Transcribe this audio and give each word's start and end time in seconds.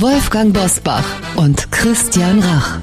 Wolfgang 0.00 0.54
Bosbach 0.54 1.04
und 1.34 1.72
Christian 1.72 2.38
Rach. 2.38 2.78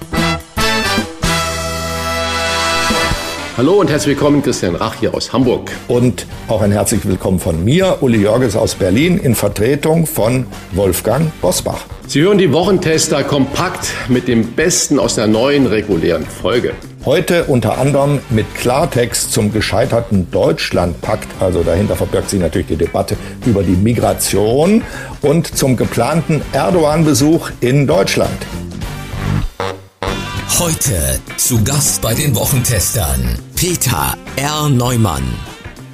Hallo 3.56 3.76
und 3.76 3.90
herzlich 3.90 4.18
willkommen, 4.18 4.44
Christian 4.44 4.76
Rach 4.76 4.96
hier 4.96 5.14
aus 5.14 5.32
Hamburg. 5.32 5.72
Und 5.88 6.28
auch 6.50 6.62
ein 6.62 6.74
herzlich 6.74 7.06
willkommen 7.08 7.40
von 7.40 7.64
mir, 7.64 8.00
Uli 8.02 8.18
Jörges 8.18 8.58
aus 8.58 8.76
Berlin, 8.76 9.18
in 9.18 9.34
Vertretung 9.34 10.08
von 10.08 10.46
Wolfgang 10.74 11.32
Bosbach. 11.40 11.86
Sie 12.06 12.20
hören 12.20 12.38
die 12.38 12.52
Wochentester 12.52 13.24
kompakt 13.24 13.88
mit 14.10 14.28
dem 14.28 14.52
Besten 14.52 15.00
aus 15.00 15.16
der 15.16 15.28
neuen 15.28 15.68
regulären 15.68 16.26
Folge. 16.26 16.74
Heute 17.06 17.44
unter 17.44 17.78
anderem 17.78 18.20
mit 18.32 18.56
Klartext 18.56 19.32
zum 19.32 19.54
gescheiterten 19.54 20.32
Deutschlandpakt, 20.32 21.28
also 21.40 21.62
dahinter 21.62 21.96
verbirgt 21.96 22.32
sich 22.32 22.40
natürlich 22.40 22.66
die 22.66 22.78
Debatte 22.78 23.16
über 23.46 23.62
die 23.62 23.76
Migration 23.76 24.82
und 25.22 25.56
zum 25.56 25.78
geplanten 25.78 26.42
Erdogan-Besuch 26.52 27.52
in 27.62 27.86
Deutschland. 27.86 28.36
Heute 30.58 31.20
zu 31.38 31.64
Gast 31.64 32.02
bei 32.02 32.16
den 32.16 32.36
Wochentestern 32.36 33.38
Peter 33.56 34.18
R. 34.36 34.70
Neumann, 34.70 35.24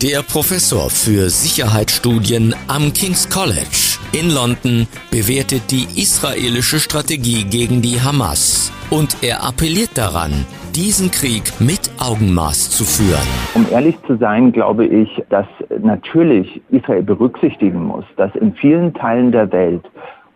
der 0.01 0.21
Professor 0.23 0.89
für 0.89 1.29
Sicherheitsstudien 1.29 2.55
am 2.67 2.93
King's 2.93 3.27
College 3.27 3.97
in 4.13 4.29
London 4.29 4.87
bewertet 5.09 5.63
die 5.71 5.87
israelische 5.95 6.81
Strategie 6.81 7.45
gegen 7.45 7.81
die 7.81 8.01
Hamas 8.01 8.71
und 8.89 9.17
er 9.21 9.43
appelliert 9.43 9.91
daran, 9.95 10.45
diesen 10.75 11.11
Krieg 11.11 11.43
mit 11.59 11.91
Augenmaß 11.99 12.69
zu 12.69 12.85
führen. 12.85 13.27
Um 13.55 13.65
ehrlich 13.71 13.97
zu 14.07 14.15
sein, 14.17 14.51
glaube 14.51 14.85
ich, 14.85 15.21
dass 15.29 15.47
natürlich 15.81 16.61
Israel 16.69 17.03
berücksichtigen 17.03 17.83
muss, 17.85 18.05
dass 18.15 18.33
in 18.35 18.53
vielen 18.53 18.93
Teilen 18.93 19.31
der 19.31 19.51
Welt 19.51 19.83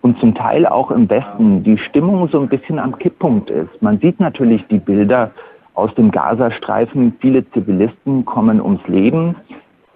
und 0.01 0.19
zum 0.19 0.35
Teil 0.35 0.65
auch 0.65 0.91
im 0.91 1.09
Westen 1.09 1.63
die 1.63 1.77
Stimmung 1.77 2.27
so 2.29 2.39
ein 2.39 2.49
bisschen 2.49 2.79
am 2.79 2.97
Kipppunkt 2.99 3.49
ist. 3.49 3.81
Man 3.81 3.99
sieht 3.99 4.19
natürlich 4.19 4.65
die 4.67 4.79
Bilder 4.79 5.31
aus 5.73 5.93
dem 5.95 6.11
Gazastreifen. 6.11 7.15
Viele 7.19 7.49
Zivilisten 7.51 8.25
kommen 8.25 8.61
ums 8.61 8.85
Leben. 8.87 9.35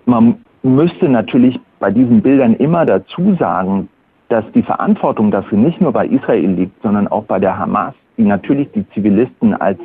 Man 0.05 0.43
müsste 0.63 1.09
natürlich 1.09 1.59
bei 1.79 1.91
diesen 1.91 2.21
Bildern 2.21 2.55
immer 2.55 2.85
dazu 2.85 3.35
sagen, 3.37 3.89
dass 4.29 4.45
die 4.53 4.63
Verantwortung 4.63 5.31
dafür 5.31 5.57
nicht 5.57 5.81
nur 5.81 5.91
bei 5.91 6.07
Israel 6.07 6.51
liegt, 6.51 6.81
sondern 6.81 7.07
auch 7.07 7.25
bei 7.25 7.39
der 7.39 7.57
Hamas, 7.57 7.93
die 8.17 8.23
natürlich 8.23 8.71
die 8.71 8.87
Zivilisten 8.93 9.53
als 9.53 9.79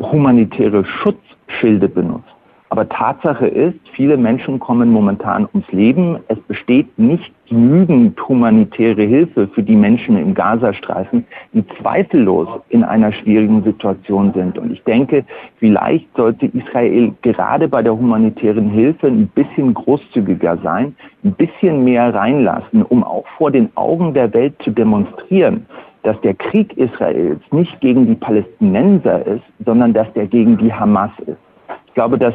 humanitäre 0.00 0.84
Schutzschilde 0.84 1.88
benutzt. 1.88 2.38
Aber 2.70 2.86
Tatsache 2.88 3.46
ist, 3.46 3.78
viele 3.92 4.18
Menschen 4.18 4.58
kommen 4.58 4.90
momentan 4.90 5.48
ums 5.54 5.70
Leben. 5.72 6.18
Es 6.28 6.38
besteht 6.40 6.98
nicht 6.98 7.32
genügend 7.48 8.20
humanitäre 8.28 9.04
Hilfe 9.04 9.48
für 9.48 9.62
die 9.62 9.74
Menschen 9.74 10.18
im 10.18 10.34
Gazastreifen, 10.34 11.24
die 11.54 11.64
zweifellos 11.80 12.46
in 12.68 12.84
einer 12.84 13.10
schwierigen 13.12 13.62
Situation 13.62 14.34
sind. 14.34 14.58
Und 14.58 14.70
ich 14.70 14.82
denke, 14.82 15.24
vielleicht 15.56 16.14
sollte 16.14 16.46
Israel 16.46 17.14
gerade 17.22 17.68
bei 17.68 17.82
der 17.82 17.96
humanitären 17.96 18.68
Hilfe 18.68 19.06
ein 19.06 19.28
bisschen 19.28 19.72
großzügiger 19.72 20.58
sein, 20.62 20.94
ein 21.24 21.32
bisschen 21.32 21.84
mehr 21.84 22.14
reinlassen, 22.14 22.82
um 22.82 23.02
auch 23.02 23.24
vor 23.38 23.50
den 23.50 23.70
Augen 23.76 24.12
der 24.12 24.32
Welt 24.34 24.54
zu 24.62 24.70
demonstrieren, 24.70 25.64
dass 26.02 26.20
der 26.20 26.34
Krieg 26.34 26.76
Israels 26.76 27.40
nicht 27.50 27.80
gegen 27.80 28.06
die 28.06 28.14
Palästinenser 28.14 29.26
ist, 29.26 29.44
sondern 29.64 29.92
dass 29.92 30.12
der 30.14 30.26
gegen 30.26 30.56
die 30.58 30.72
Hamas 30.72 31.10
ist. 31.26 31.38
Ich 31.86 31.94
glaube, 31.94 32.18
dass 32.18 32.34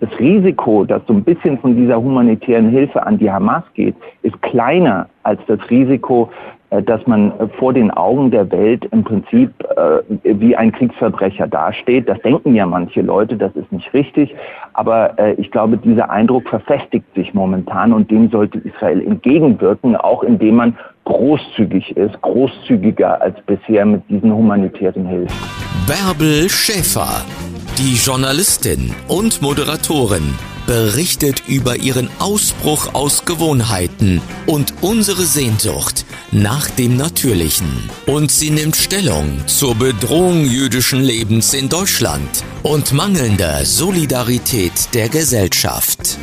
das 0.00 0.18
Risiko, 0.18 0.84
dass 0.84 1.02
so 1.06 1.14
ein 1.14 1.24
bisschen 1.24 1.58
von 1.58 1.76
dieser 1.76 2.00
humanitären 2.00 2.68
Hilfe 2.68 3.04
an 3.06 3.18
die 3.18 3.30
Hamas 3.30 3.62
geht, 3.74 3.94
ist 4.22 4.40
kleiner 4.42 5.08
als 5.22 5.40
das 5.46 5.58
Risiko, 5.70 6.30
äh, 6.70 6.82
dass 6.82 7.06
man 7.06 7.32
vor 7.58 7.72
den 7.72 7.90
Augen 7.90 8.30
der 8.30 8.50
Welt 8.50 8.84
im 8.90 9.04
Prinzip 9.04 9.50
äh, 9.76 10.00
wie 10.24 10.56
ein 10.56 10.72
Kriegsverbrecher 10.72 11.46
dasteht. 11.46 12.08
Das 12.08 12.20
denken 12.20 12.54
ja 12.54 12.66
manche 12.66 13.02
Leute, 13.02 13.36
das 13.36 13.54
ist 13.56 13.70
nicht 13.72 13.92
richtig. 13.94 14.34
Aber 14.72 15.18
äh, 15.18 15.34
ich 15.34 15.50
glaube, 15.50 15.76
dieser 15.76 16.10
Eindruck 16.10 16.48
verfestigt 16.48 17.06
sich 17.14 17.32
momentan 17.32 17.92
und 17.92 18.10
dem 18.10 18.28
sollte 18.30 18.58
Israel 18.58 19.00
entgegenwirken, 19.00 19.96
auch 19.96 20.22
indem 20.22 20.56
man 20.56 20.76
großzügig 21.04 21.96
ist, 21.96 22.20
großzügiger 22.22 23.20
als 23.20 23.36
bisher 23.46 23.84
mit 23.84 24.02
diesen 24.08 24.32
humanitären 24.32 25.06
Hilfen. 25.06 25.36
Bärbel 25.86 26.48
Schäfer, 26.48 27.24
die 27.78 27.94
Journalistin 27.94 28.94
und 29.08 29.42
Moderatorin, 29.42 30.34
berichtet 30.66 31.42
über 31.46 31.76
ihren 31.76 32.08
Ausbruch 32.18 32.94
aus 32.94 33.24
Gewohnheiten 33.24 34.22
und 34.46 34.72
unsere 34.80 35.22
Sehnsucht 35.22 36.06
nach 36.30 36.70
dem 36.70 36.96
Natürlichen. 36.96 37.90
Und 38.06 38.30
sie 38.30 38.50
nimmt 38.50 38.76
Stellung 38.76 39.46
zur 39.46 39.74
Bedrohung 39.74 40.46
jüdischen 40.46 41.00
Lebens 41.00 41.54
in 41.54 41.68
Deutschland 41.68 42.44
und 42.62 42.92
mangelnder 42.92 43.64
Solidarität 43.64 44.94
der 44.94 45.08
Gesellschaft. 45.08 46.18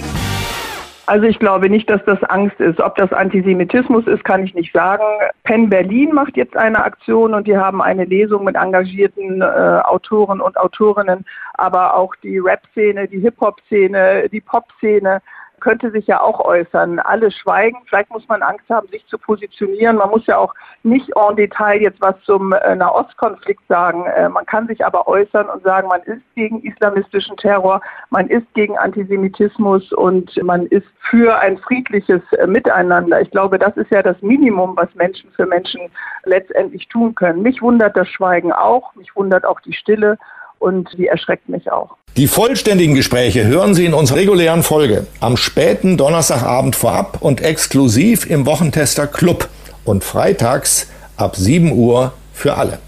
Also 1.12 1.26
ich 1.26 1.40
glaube 1.40 1.70
nicht, 1.70 1.90
dass 1.90 2.02
das 2.06 2.24
Angst 2.24 2.58
ist. 2.62 2.80
Ob 2.80 2.96
das 2.96 3.12
Antisemitismus 3.12 4.08
ist, 4.08 4.24
kann 4.24 4.46
ich 4.46 4.54
nicht 4.54 4.72
sagen. 4.72 5.04
Penn 5.44 5.70
Berlin 5.70 6.14
macht 6.14 6.38
jetzt 6.38 6.56
eine 6.56 6.86
Aktion 6.86 7.34
und 7.34 7.48
die 7.48 7.58
haben 7.58 7.82
eine 7.82 8.06
Lesung 8.06 8.46
mit 8.46 8.56
engagierten 8.56 9.42
äh, 9.42 9.46
Autoren 9.84 10.40
und 10.40 10.56
Autorinnen, 10.56 11.26
aber 11.56 11.98
auch 11.98 12.16
die 12.24 12.40
Rap-Szene, 12.40 13.10
die 13.10 13.20
Hip-Hop-Szene, 13.20 14.30
die 14.30 14.40
Pop-Szene 14.40 15.22
könnte 15.62 15.92
sich 15.92 16.08
ja 16.08 16.20
auch 16.20 16.40
äußern. 16.40 17.00
Alle 17.00 17.32
schweigen. 17.32 17.78
Vielleicht 17.86 18.10
muss 18.10 18.28
man 18.28 18.42
Angst 18.42 18.70
haben, 18.70 18.88
sich 18.90 19.06
zu 19.08 19.18
positionieren. 19.18 19.98
Man 19.98 20.10
muss 20.10 20.26
ja 20.28 20.38
auch 20.38 20.54
nicht 20.84 21.10
en 21.16 21.36
Detail 21.36 21.82
jetzt 21.82 22.02
was 22.02 22.16
zum 22.24 22.52
äh, 22.52 22.76
Nahostkonflikt 22.76 23.66
sagen. 23.68 24.06
Äh, 24.06 24.28
man 24.30 24.46
kann 24.46 24.68
sich 24.68 24.86
aber 24.86 25.08
äußern 25.08 25.48
und 25.48 25.64
sagen, 25.64 25.88
man 25.88 26.02
ist 26.02 26.22
gegen 26.36 26.62
islamistischen 26.64 27.38
Terror, 27.38 27.82
man 28.10 28.28
ist 28.28 28.54
gegen 28.54 28.78
Antisemitismus 28.78 29.94
und 29.94 30.36
man 30.44 30.66
ist 30.68 30.88
für 31.10 31.40
ein 31.40 31.58
friedliches 31.60 32.22
äh, 32.34 32.48
Miteinander. 32.48 33.22
Ich 33.22 33.32
glaube, 33.32 33.58
das 33.58 33.78
ist 33.78 33.92
ja 33.92 34.02
das 34.02 34.22
Minimum, 34.22 34.76
was 34.76 34.94
Menschen 34.96 35.32
für 35.32 35.46
Menschen 35.46 35.82
letztendlich 36.26 36.88
tun 36.90 37.16
können. 37.16 37.42
Mich 37.42 37.62
wundert 37.62 37.96
das 37.96 38.10
Schweigen 38.10 38.52
auch, 38.52 38.94
mich 38.96 39.16
wundert 39.16 39.46
auch 39.46 39.60
die 39.62 39.74
Stille 39.74 40.18
und 40.62 40.90
die 40.98 41.08
erschreckt 41.08 41.50
mich 41.50 41.72
auch. 41.72 41.96
Die 42.18 42.28
vollständigen 42.28 42.96
Gespräche 42.96 43.46
hören 43.46 43.74
Sie 43.74 43.86
in 43.86 43.94
unserer 43.94 44.18
regulären 44.18 44.64
Folge 44.64 45.08
am 45.20 45.38
späten 45.38 45.98
Donnerstagabend 45.98 46.76
vorab 46.76 47.22
und 47.22 47.42
exklusiv 47.42 48.30
im 48.30 48.46
Wochentester 48.46 49.08
Club 49.08 49.50
und 49.86 50.04
freitags 50.04 50.90
ab 51.18 51.36
7 51.36 51.72
Uhr 51.72 52.14
für 52.34 52.56
alle. 52.56 52.80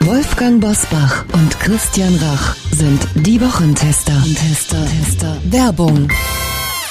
Wolfgang 0.00 0.60
Bosbach 0.60 1.24
und 1.32 1.60
Christian 1.60 2.16
Rach 2.16 2.56
sind 2.72 3.00
die 3.14 3.40
Wochentester. 3.40 4.20
Tester, 4.34 4.84
Tester. 4.86 5.36
Werbung. 5.44 6.08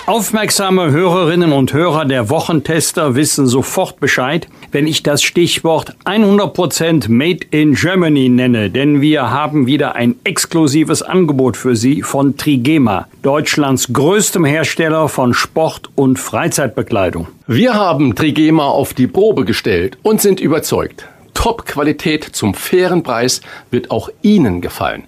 Aufmerksame 0.09 0.89
Hörerinnen 0.89 1.51
und 1.51 1.71
Hörer 1.71 2.03
der 2.03 2.31
Wochentester 2.31 3.13
wissen 3.13 3.45
sofort 3.45 3.99
Bescheid. 3.99 4.47
wenn 4.71 4.87
ich 4.87 5.03
das 5.03 5.21
Stichwort 5.21 5.95
100% 6.05 7.09
Made 7.09 7.45
in 7.51 7.73
Germany 7.73 8.27
nenne, 8.29 8.71
denn 8.71 9.01
wir 9.01 9.29
haben 9.29 9.67
wieder 9.67 9.95
ein 9.95 10.15
exklusives 10.23 11.03
Angebot 11.03 11.57
für 11.57 11.75
Sie 11.75 12.01
von 12.01 12.37
Trigema, 12.37 13.07
Deutschlands 13.21 13.93
größtem 13.93 14.45
Hersteller 14.45 15.09
von 15.09 15.35
Sport- 15.35 15.89
und 15.95 16.17
Freizeitbekleidung. 16.17 17.27
Wir 17.45 17.75
haben 17.75 18.15
Trigema 18.15 18.65
auf 18.65 18.95
die 18.95 19.07
Probe 19.07 19.45
gestellt 19.45 19.97
und 20.01 20.21
sind 20.21 20.39
überzeugt. 20.39 21.07
Top-Qualität 21.39 22.25
zum 22.25 22.53
fairen 22.53 23.01
Preis 23.01 23.39
wird 23.71 23.91
auch 23.91 24.09
Ihnen 24.21 24.59
gefallen. 24.59 25.05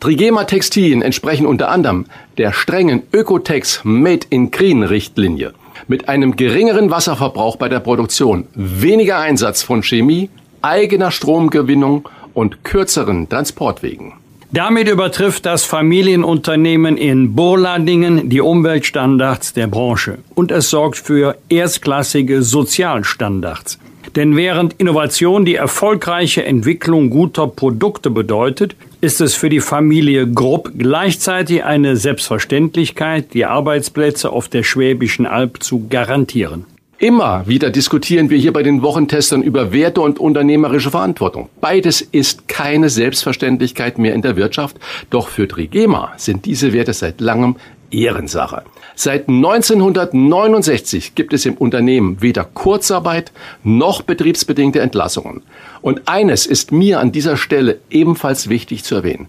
Trigema 0.00 0.44
Textilien 0.44 1.02
entsprechen 1.02 1.44
unter 1.44 1.68
anderem 1.68 2.06
der 2.38 2.54
strengen 2.54 3.02
Ökotex 3.12 3.82
Made 3.84 4.26
in 4.30 4.50
Green 4.50 4.82
Richtlinie. 4.82 5.52
Mit 5.86 6.08
einem 6.08 6.36
geringeren 6.36 6.90
Wasserverbrauch 6.90 7.56
bei 7.56 7.68
der 7.68 7.80
Produktion, 7.80 8.46
weniger 8.54 9.18
Einsatz 9.18 9.62
von 9.62 9.82
Chemie, 9.82 10.30
eigener 10.62 11.10
Stromgewinnung 11.10 12.08
und 12.32 12.64
kürzeren 12.64 13.28
Transportwegen. 13.28 14.14
Damit 14.52 14.88
übertrifft 14.88 15.44
das 15.44 15.64
Familienunternehmen 15.64 16.96
in 16.96 17.34
Burladingen 17.34 18.30
die 18.30 18.40
Umweltstandards 18.40 19.52
der 19.52 19.66
Branche 19.66 20.16
und 20.34 20.50
es 20.50 20.70
sorgt 20.70 20.96
für 20.96 21.36
erstklassige 21.50 22.42
Sozialstandards. 22.42 23.78
Denn 24.16 24.36
während 24.36 24.74
Innovation 24.74 25.44
die 25.44 25.56
erfolgreiche 25.56 26.44
Entwicklung 26.44 27.10
guter 27.10 27.48
Produkte 27.48 28.10
bedeutet, 28.10 28.76
ist 29.00 29.20
es 29.20 29.34
für 29.34 29.48
die 29.48 29.60
Familie 29.60 30.30
Grupp 30.30 30.70
gleichzeitig 30.78 31.64
eine 31.64 31.96
Selbstverständlichkeit, 31.96 33.34
die 33.34 33.44
Arbeitsplätze 33.44 34.30
auf 34.30 34.48
der 34.48 34.62
Schwäbischen 34.62 35.26
Alb 35.26 35.62
zu 35.64 35.88
garantieren. 35.88 36.66
Immer 36.98 37.48
wieder 37.48 37.70
diskutieren 37.70 38.30
wir 38.30 38.38
hier 38.38 38.52
bei 38.52 38.62
den 38.62 38.82
Wochentestern 38.82 39.42
über 39.42 39.72
Werte 39.72 40.00
und 40.00 40.20
unternehmerische 40.20 40.92
Verantwortung. 40.92 41.48
Beides 41.60 42.00
ist 42.00 42.46
keine 42.46 42.88
Selbstverständlichkeit 42.90 43.98
mehr 43.98 44.14
in 44.14 44.22
der 44.22 44.36
Wirtschaft, 44.36 44.76
doch 45.10 45.28
für 45.28 45.48
Trigema 45.48 46.12
sind 46.16 46.46
diese 46.46 46.72
Werte 46.72 46.92
seit 46.92 47.20
langem 47.20 47.56
Ehrensache. 48.02 48.62
Seit 48.94 49.28
1969 49.28 51.14
gibt 51.14 51.32
es 51.32 51.46
im 51.46 51.54
Unternehmen 51.54 52.20
weder 52.20 52.44
Kurzarbeit 52.44 53.32
noch 53.62 54.02
betriebsbedingte 54.02 54.80
Entlassungen. 54.80 55.42
Und 55.82 56.08
eines 56.08 56.46
ist 56.46 56.72
mir 56.72 57.00
an 57.00 57.12
dieser 57.12 57.36
Stelle 57.36 57.80
ebenfalls 57.90 58.48
wichtig 58.48 58.84
zu 58.84 58.94
erwähnen. 58.96 59.28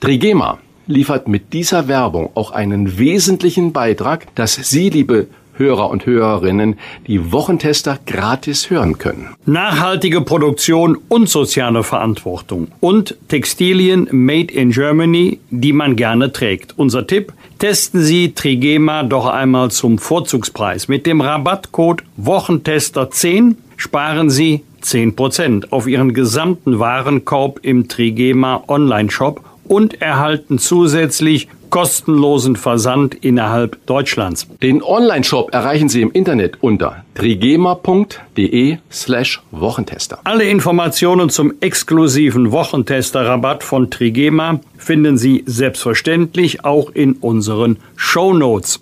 Trigema 0.00 0.58
liefert 0.86 1.28
mit 1.28 1.52
dieser 1.52 1.88
Werbung 1.88 2.30
auch 2.34 2.50
einen 2.50 2.98
wesentlichen 2.98 3.72
Beitrag, 3.72 4.34
dass 4.34 4.54
Sie, 4.54 4.90
liebe 4.90 5.28
Hörer 5.56 5.90
und 5.90 6.06
Hörerinnen 6.06 6.76
die 7.06 7.32
Wochentester 7.32 7.98
gratis 8.06 8.70
hören 8.70 8.98
können. 8.98 9.28
Nachhaltige 9.46 10.20
Produktion 10.20 10.98
und 11.08 11.28
soziale 11.28 11.82
Verantwortung 11.82 12.68
und 12.80 13.16
Textilien 13.28 14.08
made 14.10 14.52
in 14.52 14.70
Germany, 14.70 15.40
die 15.50 15.72
man 15.72 15.96
gerne 15.96 16.32
trägt. 16.32 16.74
Unser 16.76 17.06
Tipp, 17.06 17.32
testen 17.58 18.02
Sie 18.02 18.32
Trigema 18.32 19.02
doch 19.02 19.26
einmal 19.26 19.70
zum 19.70 19.98
Vorzugspreis. 19.98 20.88
Mit 20.88 21.06
dem 21.06 21.20
Rabattcode 21.20 22.02
Wochentester 22.16 23.10
10 23.10 23.56
sparen 23.76 24.30
Sie 24.30 24.62
10% 24.82 25.70
auf 25.70 25.86
Ihren 25.86 26.14
gesamten 26.14 26.78
Warenkorb 26.78 27.60
im 27.62 27.88
Trigema 27.88 28.62
Online-Shop 28.68 29.40
und 29.64 30.00
erhalten 30.02 30.58
zusätzlich 30.58 31.48
kostenlosen 31.74 32.54
Versand 32.54 33.16
innerhalb 33.16 33.84
Deutschlands. 33.86 34.46
Den 34.62 34.80
Online-Shop 34.80 35.52
erreichen 35.52 35.88
Sie 35.88 36.02
im 36.02 36.12
Internet 36.12 36.58
unter 36.60 37.02
trigema.de 37.16 38.78
slash 38.92 39.42
Wochentester. 39.50 40.20
Alle 40.22 40.44
Informationen 40.44 41.30
zum 41.30 41.54
exklusiven 41.60 42.52
Wochentester-Rabatt 42.52 43.64
von 43.64 43.90
Trigema 43.90 44.60
finden 44.76 45.18
Sie 45.18 45.42
selbstverständlich 45.46 46.64
auch 46.64 46.90
in 46.90 47.14
unseren 47.14 47.78
Show 47.96 48.32
Notes. 48.32 48.80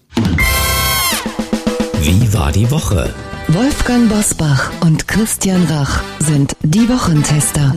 Wie 2.03 2.35
war 2.35 2.53
die 2.53 2.71
Woche? 2.71 3.09
Wolfgang 3.49 4.11
Bosbach 4.11 4.71
und 4.83 5.09
Christian 5.09 5.65
Rach 5.65 6.03
sind 6.19 6.55
die 6.63 6.87
Wochentester. 6.91 7.73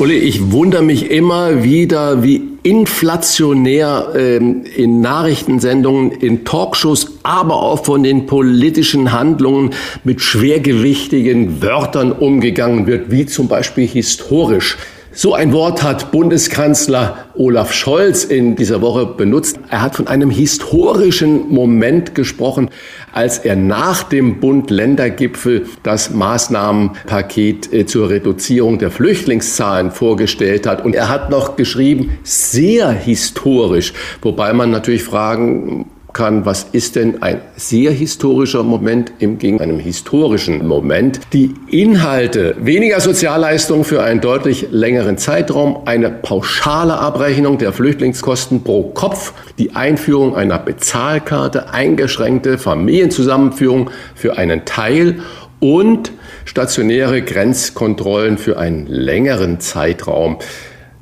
Uli, 0.00 0.14
ich 0.14 0.52
wundere 0.52 0.84
mich 0.84 1.10
immer 1.10 1.64
wieder, 1.64 2.22
wie 2.22 2.40
inflationär 2.62 4.12
ähm, 4.14 4.62
in 4.76 5.00
Nachrichtensendungen, 5.00 6.12
in 6.12 6.44
Talkshows, 6.44 7.18
aber 7.24 7.60
auch 7.60 7.84
von 7.84 8.04
den 8.04 8.26
politischen 8.26 9.10
Handlungen 9.10 9.70
mit 10.04 10.20
schwergewichtigen 10.20 11.60
Wörtern 11.62 12.12
umgegangen 12.12 12.86
wird, 12.86 13.10
wie 13.10 13.26
zum 13.26 13.48
Beispiel 13.48 13.88
historisch. 13.88 14.76
So 15.20 15.34
ein 15.34 15.52
Wort 15.52 15.82
hat 15.82 16.12
Bundeskanzler 16.12 17.26
Olaf 17.34 17.72
Scholz 17.72 18.22
in 18.22 18.54
dieser 18.54 18.80
Woche 18.82 19.04
benutzt. 19.04 19.58
Er 19.68 19.82
hat 19.82 19.96
von 19.96 20.06
einem 20.06 20.30
historischen 20.30 21.52
Moment 21.52 22.14
gesprochen, 22.14 22.70
als 23.12 23.38
er 23.38 23.56
nach 23.56 24.04
dem 24.04 24.38
Bund-Länder-Gipfel 24.38 25.66
das 25.82 26.10
Maßnahmenpaket 26.10 27.72
äh, 27.72 27.84
zur 27.84 28.10
Reduzierung 28.10 28.78
der 28.78 28.92
Flüchtlingszahlen 28.92 29.90
vorgestellt 29.90 30.68
hat. 30.68 30.84
Und 30.84 30.94
er 30.94 31.08
hat 31.08 31.30
noch 31.30 31.56
geschrieben, 31.56 32.16
sehr 32.22 32.92
historisch, 32.92 33.94
wobei 34.22 34.52
man 34.52 34.70
natürlich 34.70 35.02
fragen 35.02 35.86
kann, 36.12 36.46
was 36.46 36.66
ist 36.72 36.96
denn 36.96 37.22
ein 37.22 37.40
sehr 37.56 37.90
historischer 37.90 38.62
Moment 38.62 39.12
im 39.18 39.38
Gegen 39.38 39.60
einem 39.60 39.78
historischen 39.78 40.66
Moment. 40.66 41.20
Die 41.32 41.54
Inhalte, 41.70 42.56
weniger 42.58 43.00
Sozialleistungen 43.00 43.84
für 43.84 44.02
einen 44.02 44.20
deutlich 44.20 44.68
längeren 44.70 45.18
Zeitraum, 45.18 45.82
eine 45.84 46.10
pauschale 46.10 46.98
Abrechnung 46.98 47.58
der 47.58 47.72
Flüchtlingskosten 47.72 48.64
pro 48.64 48.84
Kopf, 48.90 49.32
die 49.58 49.76
Einführung 49.76 50.34
einer 50.34 50.58
Bezahlkarte, 50.58 51.70
eingeschränkte 51.70 52.58
Familienzusammenführung 52.58 53.90
für 54.14 54.38
einen 54.38 54.64
Teil 54.64 55.20
und 55.60 56.12
stationäre 56.44 57.22
Grenzkontrollen 57.22 58.38
für 58.38 58.58
einen 58.58 58.86
längeren 58.86 59.60
Zeitraum. 59.60 60.38